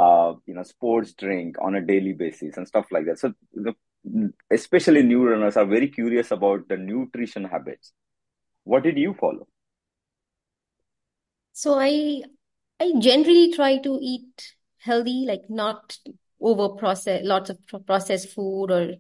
[0.01, 3.19] uh, you know sports drink on a daily basis and stuff like that.
[3.19, 3.73] So the,
[4.51, 7.93] especially new runners are very curious about the nutrition habits
[8.63, 9.47] what did you follow?
[11.53, 12.23] So I
[12.79, 15.97] I generally try to eat healthy, like not
[16.41, 18.95] over process lots of processed food or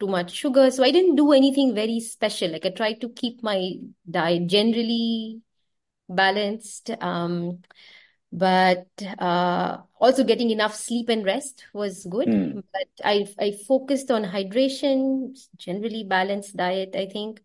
[0.00, 0.70] too much sugar.
[0.70, 2.50] So I didn't do anything very special.
[2.50, 3.74] Like I tried to keep my
[4.10, 5.40] diet generally
[6.08, 6.90] balanced.
[7.00, 7.62] Um,
[8.32, 12.28] but uh, also getting enough sleep and rest was good.
[12.28, 12.60] Hmm.
[12.72, 17.40] But I I focused on hydration, generally balanced diet, I think.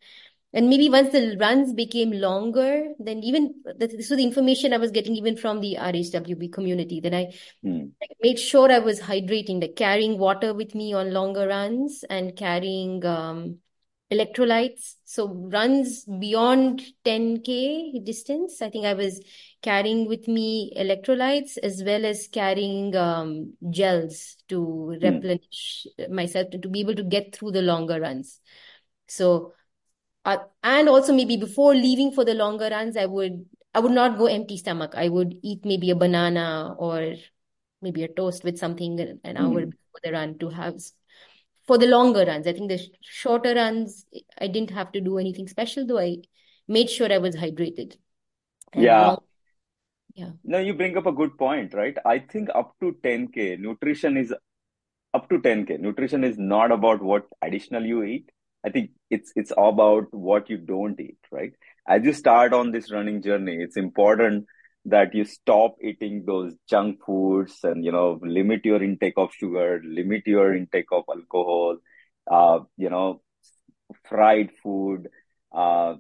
[0.54, 4.92] And maybe once the runs became longer, then even this was the information I was
[4.92, 7.34] getting even from the RHWB community that I
[7.64, 7.90] Hmm.
[8.22, 13.06] made sure I was hydrating, like carrying water with me on longer runs and carrying
[13.06, 13.58] um,
[14.12, 14.96] electrolytes.
[15.06, 19.22] So runs beyond 10K distance, I think I was
[19.62, 25.20] carrying with me electrolytes as well as carrying um, gels to Hmm.
[25.20, 28.40] replenish myself to, to be able to get through the longer runs.
[29.08, 29.54] So
[30.26, 34.18] uh, and also maybe before leaving for the longer runs, I would I would not
[34.18, 34.94] go empty stomach.
[34.96, 37.16] I would eat maybe a banana or
[37.82, 39.66] maybe a toast with something an hour Hmm.
[39.66, 40.76] before the run to have
[41.68, 42.48] for the longer runs.
[42.48, 44.06] I think the sh- shorter runs,
[44.40, 46.18] I didn't have to do anything special, though I
[46.68, 47.98] made sure I was hydrated.
[48.74, 49.02] And Yeah.
[49.02, 49.20] long,
[50.16, 50.32] yeah.
[50.44, 51.98] No, you bring up a good point, right?
[52.06, 54.34] I think up to 10K, nutrition is
[55.14, 55.78] up to 10K.
[55.78, 58.32] Nutrition is not about what additional you eat.
[58.66, 61.54] I think it's it's all about what you don't eat, right?
[61.88, 64.46] As you start on this running journey, it's important
[64.86, 69.82] that you stop eating those junk foods and you know limit your intake of sugar,
[69.86, 71.78] limit your intake of alcohol,
[72.30, 73.22] uh, you know,
[74.08, 75.08] fried food,
[75.54, 75.96] uh,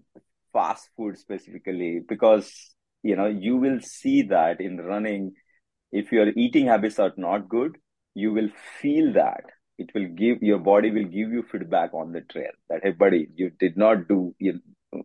[0.53, 2.51] fast food specifically, because
[3.03, 5.33] you know you will see that in running,
[5.91, 7.77] if your eating habits are not good,
[8.15, 8.49] you will
[8.81, 9.45] feel that
[9.79, 13.27] it will give your body will give you feedback on the trail that hey buddy
[13.35, 14.59] you did not do you,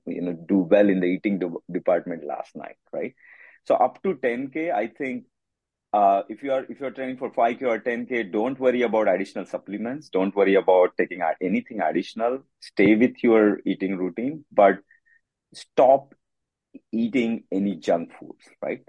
[0.06, 3.14] you know do well in the eating de- department last night right?
[3.64, 5.24] So up to 10k i think
[5.94, 9.46] uh, if you are if you're training for 5k or 10k don't worry about additional
[9.46, 10.08] supplements.
[10.08, 12.40] Don't worry about taking anything additional.
[12.60, 14.78] Stay with your eating routine but
[15.54, 16.14] stop
[16.92, 18.80] eating any junk foods right?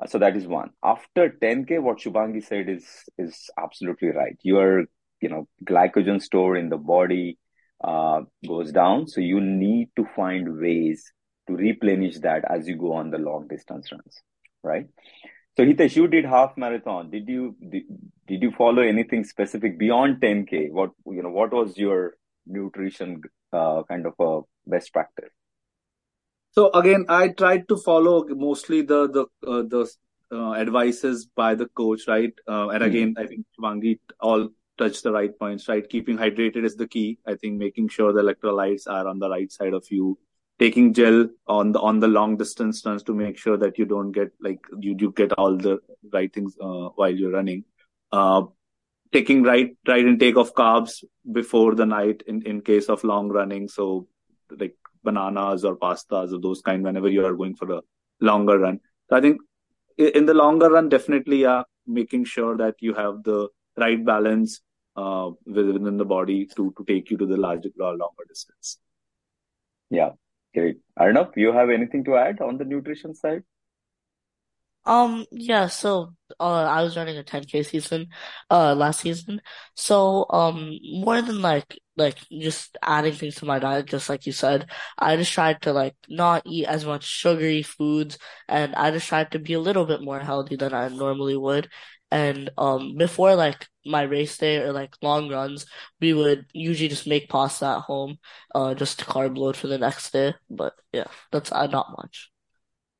[0.00, 0.70] Uh, so that is one.
[0.82, 2.86] After 10k what shubhangi said is
[3.18, 4.36] is absolutely right.
[4.42, 4.84] Your
[5.24, 7.38] you know glycogen store in the body
[7.82, 9.08] uh, goes down.
[9.08, 11.12] So you need to find ways
[11.48, 14.22] to replenish that as you go on the long distance runs
[14.62, 14.86] right?
[15.56, 17.10] So hitesh you did half marathon.
[17.10, 17.84] Did you did,
[18.26, 22.14] did you follow anything specific beyond 10k what you know what was your
[22.46, 25.30] nutrition uh, kind of a best practice?
[26.52, 29.90] So again, I tried to follow mostly the the uh, the
[30.32, 32.32] uh, advices by the coach, right?
[32.48, 32.88] Uh, and Hmm.
[32.90, 35.88] again, I think Shubhangi all touched the right points, right?
[35.88, 37.18] Keeping hydrated is the key.
[37.26, 40.18] I think making sure the electrolytes are on the right side of you,
[40.58, 44.12] taking gel on the on the long distance runs to make sure that you don't
[44.12, 45.78] get like you you get all the
[46.12, 47.64] right things uh, while you're running.
[48.12, 48.42] Uh,
[49.12, 53.68] taking right right intake of carbs before the night in in case of long running.
[53.68, 54.08] So
[54.50, 57.82] like bananas or pastas or those kind whenever you are going for a
[58.20, 58.80] longer run.
[59.08, 59.40] So I think
[59.96, 64.60] in the longer run, definitely, yeah, making sure that you have the right balance
[64.96, 68.78] uh, within the body to to take you to the larger longer distance.
[69.90, 70.10] Yeah,
[70.54, 70.78] great.
[70.98, 73.42] Arnav, you have anything to add on the nutrition side?
[74.86, 78.08] Um, yeah, so uh I was running a 10K season
[78.50, 79.40] uh last season.
[79.74, 84.32] So um more than like like just adding things to my diet, just like you
[84.32, 89.08] said, I just tried to like not eat as much sugary foods and I just
[89.08, 91.70] tried to be a little bit more healthy than I normally would.
[92.14, 95.66] And um before like my race day or like long runs,
[96.00, 98.18] we would usually just make pasta at home,
[98.54, 100.34] uh just to carb load for the next day.
[100.50, 102.30] But yeah, that's uh, not much.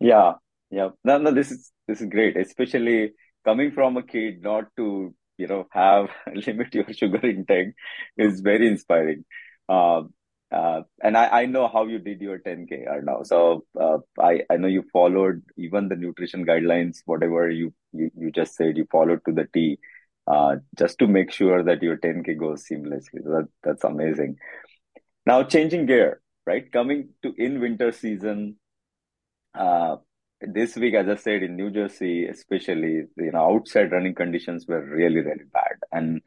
[0.01, 0.35] Yeah,
[0.71, 0.91] yeah.
[1.05, 3.13] No, no, this is this is great, especially
[3.45, 7.75] coming from a kid not to, you know, have limit your sugar intake
[8.19, 9.25] is very inspiring.
[9.69, 10.03] Uh,
[10.55, 13.23] uh, and I, I know how you did your 10K right now.
[13.25, 18.31] So uh, I, I know you followed even the nutrition guidelines, whatever you, you, you
[18.31, 19.79] just said, you followed to the T,
[20.29, 23.25] uh, just to make sure that your 10K goes seamlessly.
[23.25, 24.37] That, that's amazing.
[25.27, 26.71] Now changing gear, right?
[26.71, 28.57] Coming to in winter season,
[29.59, 29.97] uh,
[30.41, 34.85] this week, as I said, in New Jersey, especially, you know, outside running conditions were
[34.85, 35.79] really, really bad.
[35.91, 36.21] And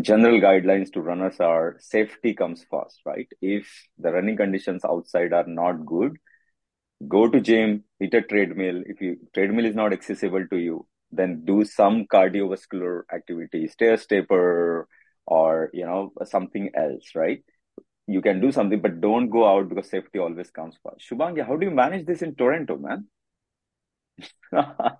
[0.00, 3.28] general guidelines to runners are safety comes first, right?
[3.40, 6.16] If the running conditions outside are not good,
[7.08, 8.82] go to gym, hit a treadmill.
[8.86, 14.88] If you treadmill is not accessible to you, then do some cardiovascular activity, stair stepper,
[15.26, 17.42] or you know something else, right?
[18.06, 21.08] you can do something, but don't go out because safety always comes first.
[21.10, 23.06] Shubhangi, how do you manage this in Toronto, man?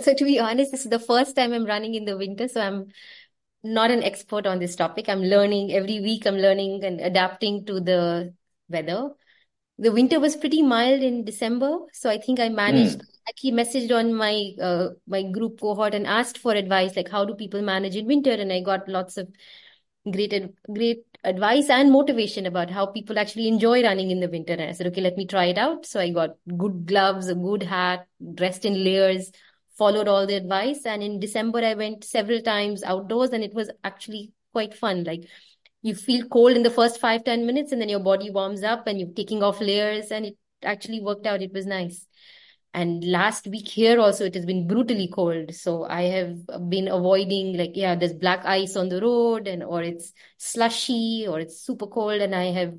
[0.00, 2.60] so to be honest, this is the first time I'm running in the winter, so
[2.60, 2.86] I'm
[3.64, 5.08] not an expert on this topic.
[5.08, 6.26] I'm learning every week.
[6.26, 8.34] I'm learning and adapting to the
[8.68, 9.10] weather.
[9.78, 12.98] The winter was pretty mild in December, so I think I managed.
[12.98, 13.06] Mm.
[13.26, 17.24] I actually messaged on my uh, my group cohort and asked for advice, like how
[17.24, 19.28] do people manage in winter, and I got lots of
[20.12, 20.32] great
[20.72, 24.52] great advice and motivation about how people actually enjoy running in the winter.
[24.52, 25.86] And I said, okay, let me try it out.
[25.86, 29.32] So I got good gloves, a good hat, dressed in layers,
[29.76, 30.86] followed all the advice.
[30.86, 35.04] And in December, I went several times outdoors and it was actually quite fun.
[35.04, 35.24] Like
[35.82, 38.86] you feel cold in the first five ten minutes and then your body warms up
[38.86, 41.42] and you're taking off layers and it actually worked out.
[41.42, 42.06] It was nice.
[42.72, 45.54] And last week here also, it has been brutally cold.
[45.54, 49.80] So I have been avoiding like, yeah, there's black ice on the road and, or
[49.80, 52.20] it's slushy or it's super cold.
[52.20, 52.74] And I have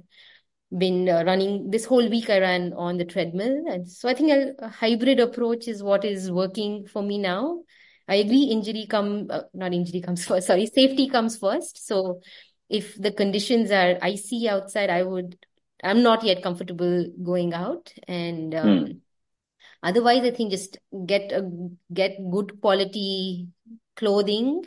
[0.77, 2.29] been uh, running this whole week.
[2.29, 3.63] I ran on the treadmill.
[3.67, 7.63] And so I think a, a hybrid approach is what is working for me now.
[8.07, 11.88] I agree injury come, uh, not injury comes first, sorry, safety comes first.
[11.88, 12.21] So
[12.69, 15.38] if the conditions are icy outside, I would,
[15.83, 18.99] I'm not yet comfortable going out and, um, mm
[19.85, 21.47] Otherwise, I think just get a
[21.93, 23.49] get good quality
[23.95, 24.63] clothing.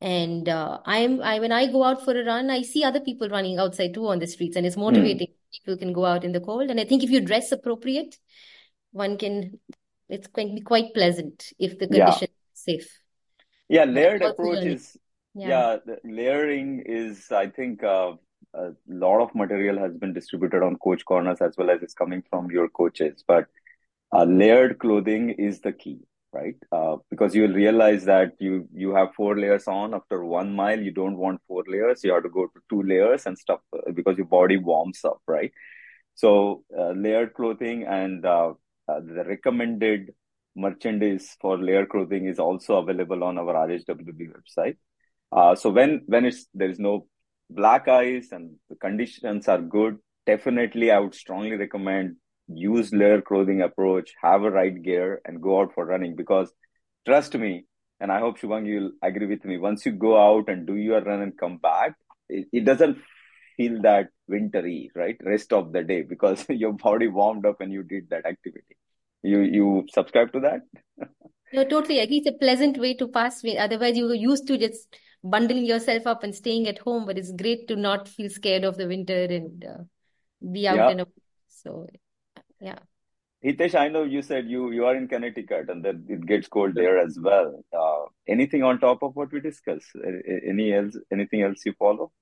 [0.00, 3.28] And uh, I'm I when I go out for a run, I see other people
[3.28, 5.28] running outside too on the streets, and it's motivating.
[5.28, 5.34] Mm.
[5.52, 8.18] People can go out in the cold, and I think if you dress appropriate,
[8.92, 9.58] one can.
[10.08, 12.52] It's going to be quite pleasant if the condition yeah.
[12.54, 13.00] is safe.
[13.68, 14.96] Yeah, layered approach is
[15.34, 15.78] yeah.
[15.86, 18.12] yeah layering is I think uh,
[18.54, 22.22] a lot of material has been distributed on coach corners as well as it's coming
[22.30, 23.46] from your coaches, but
[24.12, 25.98] uh, layered clothing is the key
[26.36, 26.56] right?
[26.72, 29.94] Uh, because you will realize that you you have four layers on.
[29.94, 32.04] After one mile you don't want four layers.
[32.04, 35.20] You have to go to two layers and stuff uh, because your body warms up
[35.26, 35.52] right?
[36.14, 38.52] So uh, layered clothing and uh,
[38.88, 40.14] uh, the recommended
[40.54, 44.76] merchandise for layered clothing is also available on our RHWB website.
[45.58, 47.06] So when when it's there is no
[47.50, 52.16] black ice and the conditions are good definitely i would strongly recommend
[52.48, 56.16] use layer clothing approach, have a right gear, and go out for running.
[56.16, 56.52] Because
[57.06, 57.64] trust me,
[58.00, 59.58] and I hope Shubhang you'll agree with me.
[59.58, 61.94] Once you go out and do your run and come back,
[62.28, 62.98] it, it doesn't
[63.56, 65.16] feel that wintry, right?
[65.24, 68.76] Rest of the day because your body warmed up and you did that activity.
[69.22, 70.60] You you subscribe to that?
[71.52, 72.18] no, totally agree.
[72.18, 73.42] It's a pleasant way to pass.
[73.58, 77.06] Otherwise, you were used to just bundling yourself up and staying at home.
[77.06, 79.82] But it's great to not feel scared of the winter and uh,
[80.52, 80.88] be out yeah.
[80.90, 81.12] and about.
[81.48, 81.86] So
[82.60, 82.78] yeah.
[83.44, 86.74] Hitesh, I know you said you you are in Connecticut and that it gets cold
[86.74, 87.62] there as well.
[87.72, 89.90] Uh, anything on top of what we discussed?
[90.04, 90.96] Any else?
[91.12, 92.12] Anything else you follow?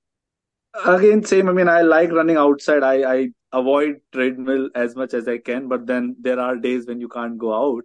[0.85, 1.49] Again, same.
[1.49, 2.83] I mean, I like running outside.
[2.83, 7.01] I I avoid treadmill as much as I can, but then there are days when
[7.01, 7.85] you can't go out.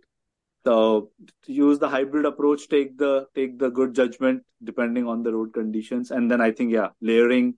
[0.65, 1.11] So
[1.45, 6.11] use the hybrid approach, take the take the good judgment depending on the road conditions,
[6.11, 7.53] and then I think yeah, layering,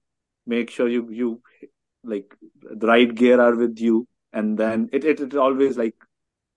[0.46, 1.42] make sure you you
[2.04, 5.96] like the right gear are with you, and then it it, it always like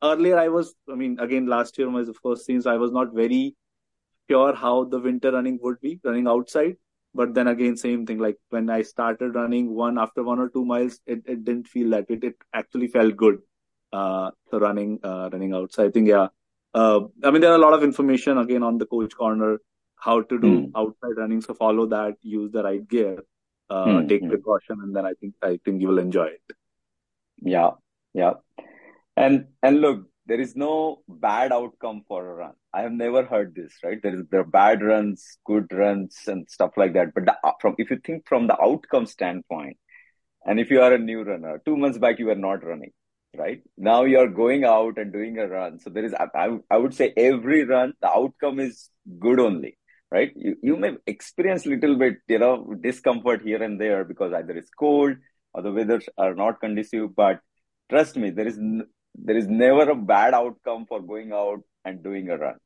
[0.02, 2.92] earlier I was I mean again last year was the first season, so I was
[2.92, 3.56] not very
[4.30, 6.76] sure how the winter running would be running outside.
[7.16, 8.18] But then again, same thing.
[8.18, 11.90] Like when I started running one after one or two miles, it, it didn't feel
[11.90, 13.38] that it, it actually felt good.
[13.92, 15.72] Uh, so running, uh, running out.
[15.72, 16.26] So I think, yeah,
[16.74, 19.60] uh, I mean, there are a lot of information again on the coach corner,
[19.94, 20.70] how to do mm.
[20.74, 21.40] outside running.
[21.40, 23.22] So follow that, use the right gear,
[23.70, 24.08] uh, mm.
[24.08, 24.30] take mm.
[24.30, 26.42] precaution, and then I think, I think you will enjoy it.
[27.42, 27.70] Yeah.
[28.12, 28.34] Yeah.
[29.16, 32.52] And, and look, there is no bad outcome for a run.
[32.72, 34.00] I have never heard this, right?
[34.02, 37.14] There is there are bad runs, good runs, and stuff like that.
[37.14, 39.76] But the, uh, from if you think from the outcome standpoint,
[40.44, 42.92] and if you are a new runner, two months back you were not running,
[43.36, 43.62] right?
[43.76, 45.78] Now you are going out and doing a run.
[45.78, 49.78] So there is, I, I would say, every run the outcome is good only,
[50.10, 50.32] right?
[50.34, 54.70] You you may experience little bit, you know, discomfort here and there because either it's
[54.70, 55.16] cold
[55.54, 57.40] or the weathers are not conducive, but
[57.88, 58.58] trust me, there is
[59.14, 62.56] there is never a bad outcome for going out and doing a run.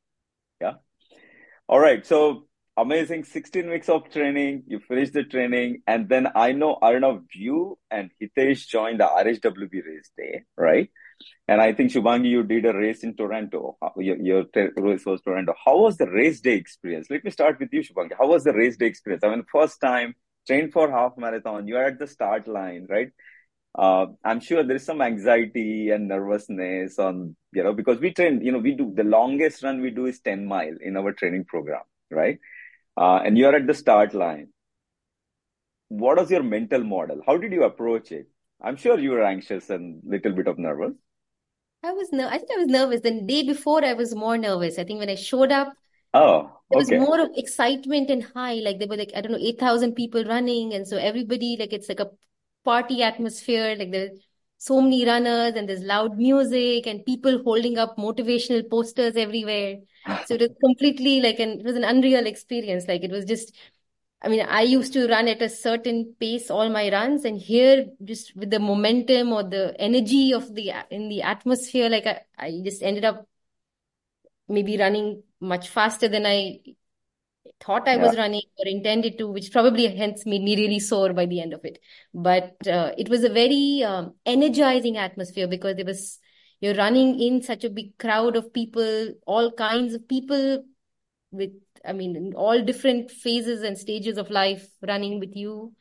[0.61, 0.75] Yeah.
[1.69, 2.05] All right.
[2.07, 4.63] So amazing 16 weeks of training.
[4.67, 5.83] You finished the training.
[5.87, 10.89] And then I know Arnav, you and Hitesh joined the RHWB race day, right?
[11.49, 13.77] And I think Shubhangi, you did a race in Toronto.
[13.97, 14.45] Your, your
[14.77, 15.55] race was Toronto.
[15.65, 17.09] How was the race day experience?
[17.11, 18.13] Let me start with you, Shubhangi.
[18.19, 19.25] How was the race day experience?
[19.25, 20.15] I mean, first time
[20.49, 21.69] trained for half marathon.
[21.69, 23.11] You are at the start line, right?
[23.79, 28.41] uh, I'm sure there is some anxiety and nervousness on, you know, because we train,
[28.43, 31.45] you know, we do the longest run we do is 10 mile in our training
[31.45, 32.39] program, right?
[32.97, 34.49] Uh, and you're at the start line.
[35.89, 37.23] What was your mental model?
[37.25, 38.27] How did you approach it?
[38.61, 40.95] I'm sure you were anxious and little bit of nervous.
[41.85, 43.01] I was no, I think I was nervous.
[43.03, 44.81] The day before, I was more nervous.
[44.81, 45.73] I think when I showed up,
[46.15, 48.55] oh, there was more of excitement and high.
[48.55, 51.73] Like there were like I don't know, eight thousand people running, and so everybody like
[51.73, 52.11] it's like a
[52.65, 53.75] party atmosphere.
[53.77, 54.19] Like there's
[54.59, 59.77] so many runners and there's loud music and people holding up motivational posters everywhere.
[60.27, 62.87] So it was completely like an it was an unreal experience.
[62.87, 63.55] Like it was just
[64.21, 67.87] I mean, I used to run at a certain pace all my runs, and here,
[68.03, 72.61] just with the momentum or the energy of the in the atmosphere, like I, I
[72.65, 73.29] just ended up
[74.49, 76.61] maybe running much faster than I
[77.61, 78.07] thought I yeah.
[78.07, 81.53] was running or intended to, which probably hence made me really sore by the end
[81.53, 81.79] of it.
[82.15, 86.19] But uh, it was a very um, energizing atmosphere because there was
[86.61, 90.65] you're running in such a big crowd of people, all kinds of people
[91.31, 91.53] with,
[91.85, 95.75] I mean, all different phases and stages of life running with you,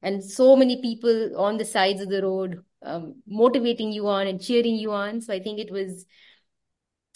[0.00, 4.40] and so many people on the sides of the road um, motivating you on and
[4.40, 5.20] cheering you on.
[5.20, 6.06] So I think it was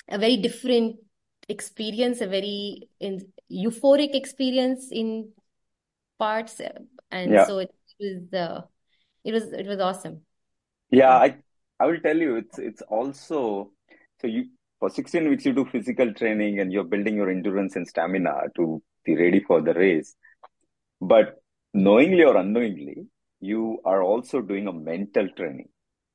[0.09, 0.97] a very different
[1.49, 5.31] experience, a very in, euphoric experience in
[6.19, 6.61] parts,
[7.11, 7.47] and yeah.
[7.47, 8.63] so it was uh,
[9.25, 10.23] it was it was awesome.
[10.91, 11.37] Yeah, I
[11.79, 13.71] I will tell you, it's it's also
[14.21, 14.47] so you
[14.79, 18.83] for 16 weeks you do physical training and you're building your endurance and stamina to
[19.05, 20.15] be ready for the race,
[21.01, 21.41] but
[21.73, 23.07] knowingly or unknowingly,
[23.41, 25.69] you are also doing a mental training,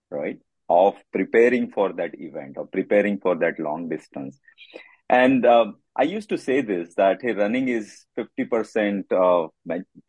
[0.09, 0.39] right?
[0.69, 4.39] Of preparing for that event or preparing for that long distance.
[5.11, 9.49] And um, I used to say this that hey, running is 50% uh,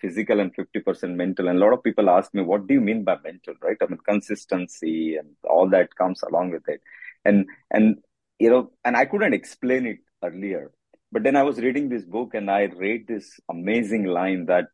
[0.01, 1.49] physical and 50% mental.
[1.49, 3.77] And a lot of people ask me, what do you mean by mental, right?
[3.83, 6.81] I mean, consistency and all that comes along with it.
[7.25, 7.97] And, and,
[8.39, 10.71] you know, and I couldn't explain it earlier.
[11.11, 14.67] But then I was reading this book and I read this amazing line that,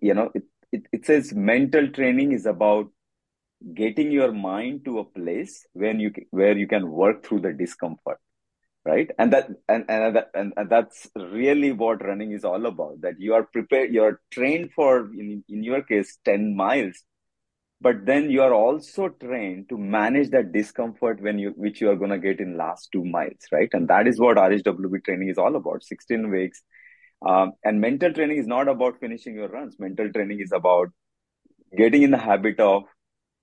[0.00, 2.86] you know, it, it, it says mental training is about
[3.74, 8.18] getting your mind to a place when you, where you can work through the discomfort
[8.84, 9.10] right?
[9.18, 13.34] And that and and, and and that's really what running is all about that you
[13.34, 17.04] are prepared you're trained for in, in your case 10 miles
[17.80, 21.96] but then you are also trained to manage that discomfort when you which you are
[21.96, 23.70] going to get in last two miles right?
[23.72, 26.62] And that is what rhwb training is all about 16 weeks.
[27.26, 29.76] Um, and mental training is not about finishing your runs.
[29.78, 30.88] Mental training is about
[31.76, 32.84] getting in the habit of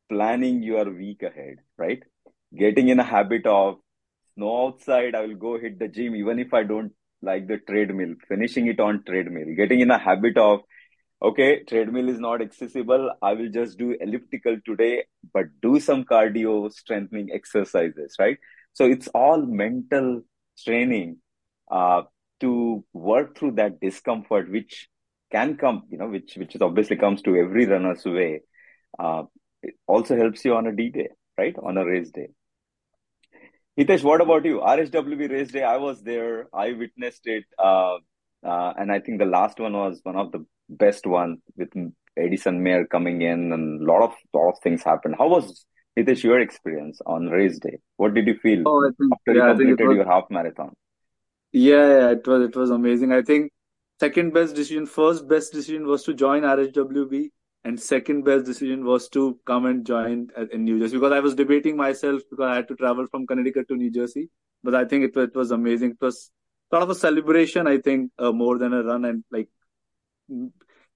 [0.10, 2.02] planning your week ahead right?
[2.58, 3.80] Getting in a habit of
[4.38, 8.16] snow outside, I will go hit the gym even if I don't like the treadmill,
[8.30, 10.62] finishing it on treadmill, getting in a habit of,
[11.22, 13.12] okay, treadmill is not accessible.
[13.22, 18.38] I will just do elliptical today, but do some cardio strengthening exercises, right?
[18.74, 20.22] So it's all mental
[20.66, 21.18] training
[21.72, 22.04] uh,
[22.42, 24.90] to work through that discomfort, which
[25.32, 28.42] can come, you know, which which obviously comes to every runner's way.
[29.00, 29.24] Uh,
[29.64, 31.56] it also helps you on a D day, right?
[31.62, 32.30] On a race day.
[33.78, 34.60] Hitesh, what about you?
[34.62, 36.48] RHWB race day, I was there.
[36.54, 37.46] I witnessed it.
[37.58, 37.98] Uh,
[38.46, 41.70] uh, and I think the last one was one of the best one with
[42.18, 45.16] Edison mayor coming in and a lot of, lot of things happened.
[45.18, 45.66] How was
[45.98, 47.78] Hitesh your experience on race day?
[47.98, 50.26] What did you feel Oh, I think after you yeah, think completed was your half
[50.30, 50.74] marathon?
[51.52, 53.12] yeah, yeah, it was it was amazing.
[53.12, 53.52] I think
[54.00, 57.32] second best decision, first best decision was to join RHWB,
[57.64, 61.36] and second best decision was to come and join in New Jersey because I was
[61.36, 64.30] debating myself because I had to travel from Connecticut to New Jersey.
[64.64, 65.91] But I think it was, it was amazing.
[65.91, 66.32] It was
[66.72, 69.49] sort of a celebration, I think, uh, more than a run, and like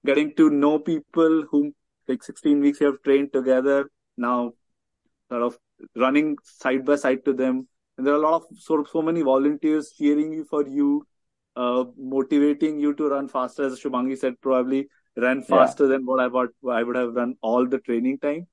[0.04, 1.74] getting to know people whom
[2.08, 4.52] like 16 weeks you have trained together now
[5.30, 5.58] sort of
[5.96, 7.68] running side by side to them.
[7.96, 11.06] And there are a lot of sort of so many volunteers cheering you for you,
[11.56, 13.64] uh, motivating you to run faster.
[13.64, 15.44] As Shubhangi said, probably ran Yeah.
[15.48, 18.46] faster than what I would I would have run all the training time.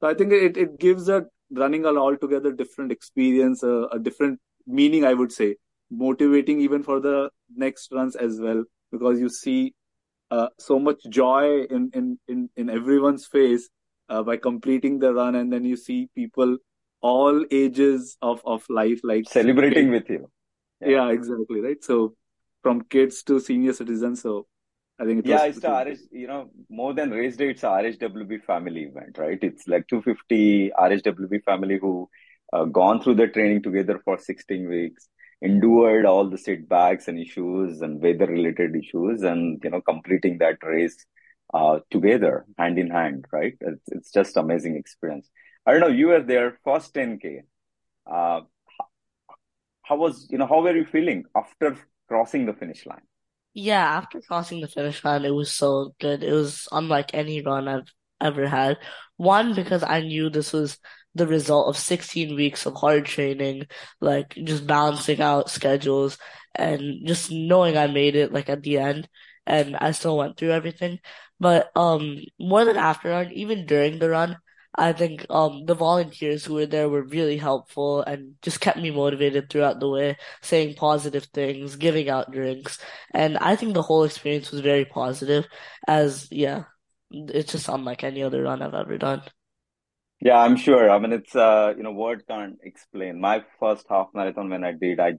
[0.00, 4.40] So I think it it gives a running an altogether different experience, a, a different
[4.66, 5.56] meaning, I would say,
[5.90, 9.74] motivating even for the next runs as well, because you see
[10.30, 13.68] uh, so much joy in in in in everyone's face
[14.08, 16.58] uh, by completing the run, and then you see people
[17.00, 20.28] all ages of of life, like Celebrating with you.
[20.80, 20.88] Yeah.
[20.88, 21.82] Yeah, exactly, right.
[21.82, 22.14] So
[22.62, 24.22] from kids to senior citizens.
[24.22, 24.46] So
[24.98, 27.66] I think it Yeah, it's was RH, you know, more than race day, it's a
[27.66, 29.38] RHWB family event, right?
[29.42, 32.08] It's like 250 RHWB family who
[32.52, 35.08] uh, gone through the training together for 16 weeks,
[35.42, 40.56] endured all the setbacks and issues and weather related issues, and you know, completing that
[40.62, 41.04] race
[41.52, 43.56] uh, together, hand in hand, right?
[43.60, 45.28] It's, it's just amazing experience.
[45.68, 47.40] Arnav, you were there first 10K.
[48.10, 48.40] Uh,
[49.82, 51.76] how was, you know, how were you feeling after
[52.08, 53.02] crossing the finish line?
[53.58, 56.22] Yeah, after crossing the finish line, it was so good.
[56.22, 57.90] It was unlike any run I've
[58.20, 58.78] ever had.
[59.16, 60.78] One, because I knew this was
[61.14, 63.64] the result of 16 weeks of hard training,
[64.00, 66.18] like just balancing out schedules
[66.54, 69.08] and just knowing I made it like at the end
[69.46, 71.00] and I still went through everything.
[71.40, 74.36] But um more than after run, even during the run,
[74.76, 78.90] I think um the volunteers who were there were really helpful and just kept me
[78.90, 82.78] motivated throughout the way, saying positive things, giving out drinks.
[83.14, 85.46] And I think the whole experience was very positive
[85.88, 86.64] as, yeah,
[87.10, 89.22] it's just unlike any other run I've ever done.
[90.20, 90.90] Yeah, I'm sure.
[90.90, 93.20] I mean, it's uh, you know, words can't explain.
[93.20, 95.14] My first half marathon when I did, I,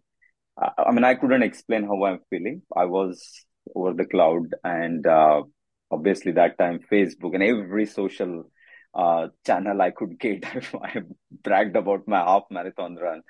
[0.57, 2.63] I mean, I couldn't explain how I'm feeling.
[2.75, 3.45] I was
[3.75, 5.43] over the cloud, and uh,
[5.91, 8.49] obviously that time Facebook and every social
[8.97, 11.03] uh channel I could get, I
[11.43, 13.21] bragged about my half marathon run.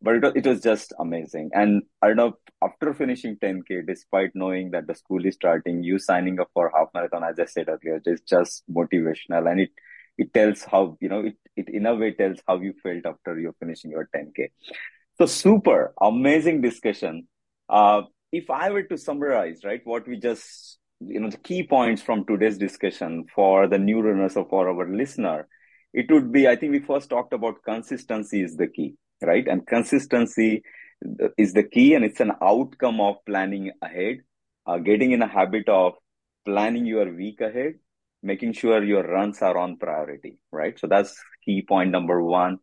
[0.00, 1.50] But it was, it was just amazing.
[1.52, 6.50] And Arnav, after finishing 10K, despite knowing that the school is starting, you signing up
[6.54, 9.50] for half marathon, as I said earlier, is just motivational.
[9.50, 9.70] And it,
[10.16, 13.38] it tells how, you know, it, it in a way tells how you felt after
[13.40, 14.50] you're finishing your 10K.
[15.18, 17.26] So super, amazing discussion.
[17.68, 22.02] Uh, if I were to summarize, right, what we just, you know, the key points
[22.02, 25.48] from today's discussion for the new runners or for our listener,
[25.92, 29.46] it would be, I think we first talked about consistency is the key right?
[29.46, 30.62] And consistency
[31.36, 34.18] is the key, and it's an outcome of planning ahead,
[34.66, 35.94] uh, getting in a habit of
[36.44, 37.74] planning your week ahead,
[38.22, 40.78] making sure your runs are on priority, right?
[40.78, 42.58] So that's key point number one.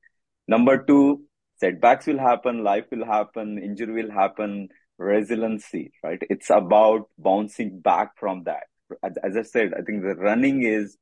[0.47, 1.23] Number two,
[1.57, 6.21] setbacks will happen, life will happen, injury will happen, resiliency, right?
[6.29, 8.63] It's about bouncing back from that.
[9.03, 10.97] As, I said, I think the running is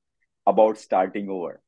[0.46, 1.62] about starting over,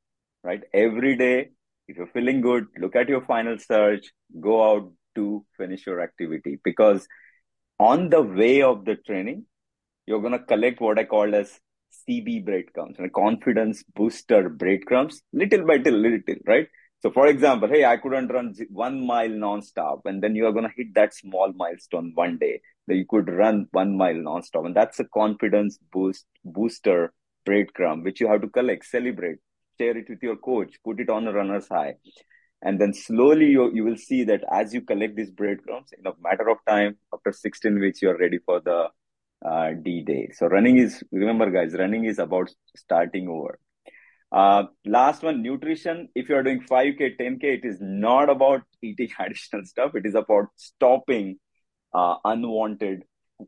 [0.43, 0.61] right?
[0.73, 1.49] Every day,
[1.87, 6.59] if you're feeling good, look at your final surge, go out to finish your activity
[6.63, 7.07] because
[7.79, 9.45] on the way of the training,
[10.05, 11.59] you're going to collect what I call as
[12.07, 16.67] CB breadcrumbs and confidence booster breadcrumbs, little by little, little, right?
[17.01, 20.67] So, for example, hey, I couldn't run one mile nonstop, and then you are going
[20.67, 24.75] to hit that small milestone one day that you could run one mile nonstop, and
[24.75, 27.13] that's a confidence boost booster
[27.45, 29.37] breadcrumb which you have to collect, celebrate,
[29.77, 31.95] share it with your coach, put it on a runner's high.
[32.61, 36.13] And then slowly you, you will see that as you collect these breadcrumbs, in a
[36.21, 38.87] matter of time, after 16 weeks, you're ready for the
[39.47, 40.29] uh, D day.
[40.33, 43.59] So running is, remember guys, running is about starting over.
[44.31, 46.09] Uh, last one, nutrition.
[46.15, 49.95] If you're doing 5K, 10K, it is not about eating additional stuff.
[49.95, 51.37] It is about stopping
[51.93, 53.03] uh, unwanted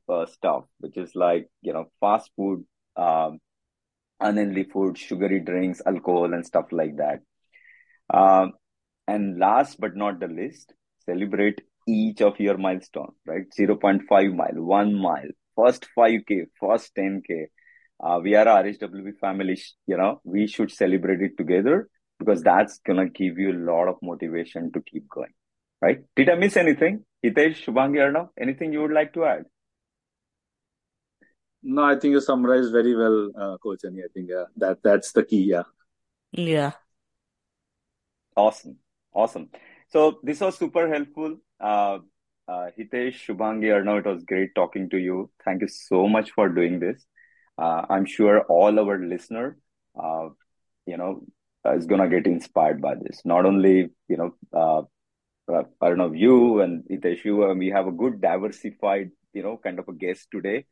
[0.10, 2.66] uh, stuff, which is like, you know, fast food,
[2.96, 3.40] um,
[4.20, 7.22] unhealthy food, sugary drinks, alcohol, and stuff like that.
[8.14, 8.54] Um,
[9.08, 10.74] and last but not the least,
[11.06, 13.46] celebrate each of your milestones, right?
[13.58, 17.48] 0.5 mile, one mile, first 5K, first 10K.
[18.00, 19.60] Uh, we are a RHWB family.
[19.86, 21.90] You know, we should celebrate it together
[22.20, 25.34] because that's gonna give you a lot of motivation to keep going.
[25.82, 26.00] Right?
[26.16, 27.06] Did I miss anything?
[27.24, 29.46] Hitesh, Shubhangi, Arnav, anything you would like to add?
[31.64, 34.02] No, I think you summarized very well, uh, Coach Ani.
[34.04, 35.44] I think yeah, that that's the key.
[35.44, 35.64] Yeah.
[36.32, 36.72] Yeah.
[38.36, 38.78] Awesome.
[39.14, 39.50] Awesome.
[39.90, 41.38] So this was super helpful.
[41.60, 42.00] Uh,
[42.48, 45.30] uh, Hitesh, Shubhangi, Arnav, it was great talking to you.
[45.44, 47.06] Thank you so much for doing this.
[47.58, 49.58] Uh, I'm sure all our listener,
[50.00, 50.30] uh,
[50.86, 51.24] you know,
[51.76, 53.22] is gonna get inspired by this.
[53.26, 54.82] Not only, you know, uh,
[55.52, 59.58] uh, I don't know, you and Hitesh, you, we have a good diversified, you know,
[59.58, 60.66] kind of a guest today,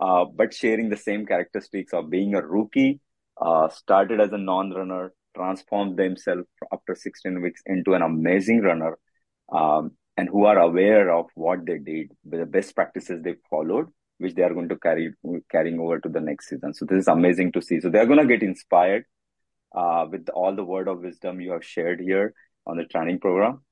[0.00, 3.00] uh, but sharing the same characteristics of being a rookie,
[3.40, 8.98] uh, started as a non-runner, transformed themselves after 16 weeks into an amazing runner,
[9.52, 13.88] um, and who are aware of what they did, the best practices they followed,
[14.20, 15.12] which they are going to carry
[15.50, 16.74] carrying over to the next season.
[16.74, 17.80] So this is amazing to see.
[17.80, 19.04] So they're going to get inspired
[19.74, 22.34] uh, with all the word of wisdom you have shared here
[22.66, 23.62] on the training program.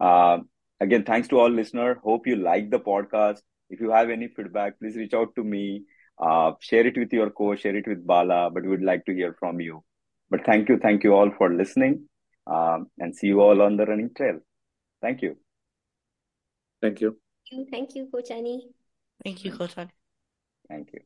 [0.00, 0.38] Uh,
[0.80, 2.00] again, thanks to all listener.
[2.02, 3.40] Hope you like the podcast.
[3.68, 5.84] If you have any feedback, please reach out to me.
[6.18, 9.36] Uh, share it with your coach, share it with Bala, but we'd like to hear
[9.38, 9.84] from you.
[10.30, 12.08] But thank you, thank you all for listening,
[12.46, 14.40] um, and see you all on the running trail.
[15.00, 15.36] Thank you.
[16.82, 17.18] Thank you.
[17.70, 18.68] Thank you, Coach Ani.
[19.24, 19.97] Thank you, Coach Ani.
[20.68, 21.00] Thank you.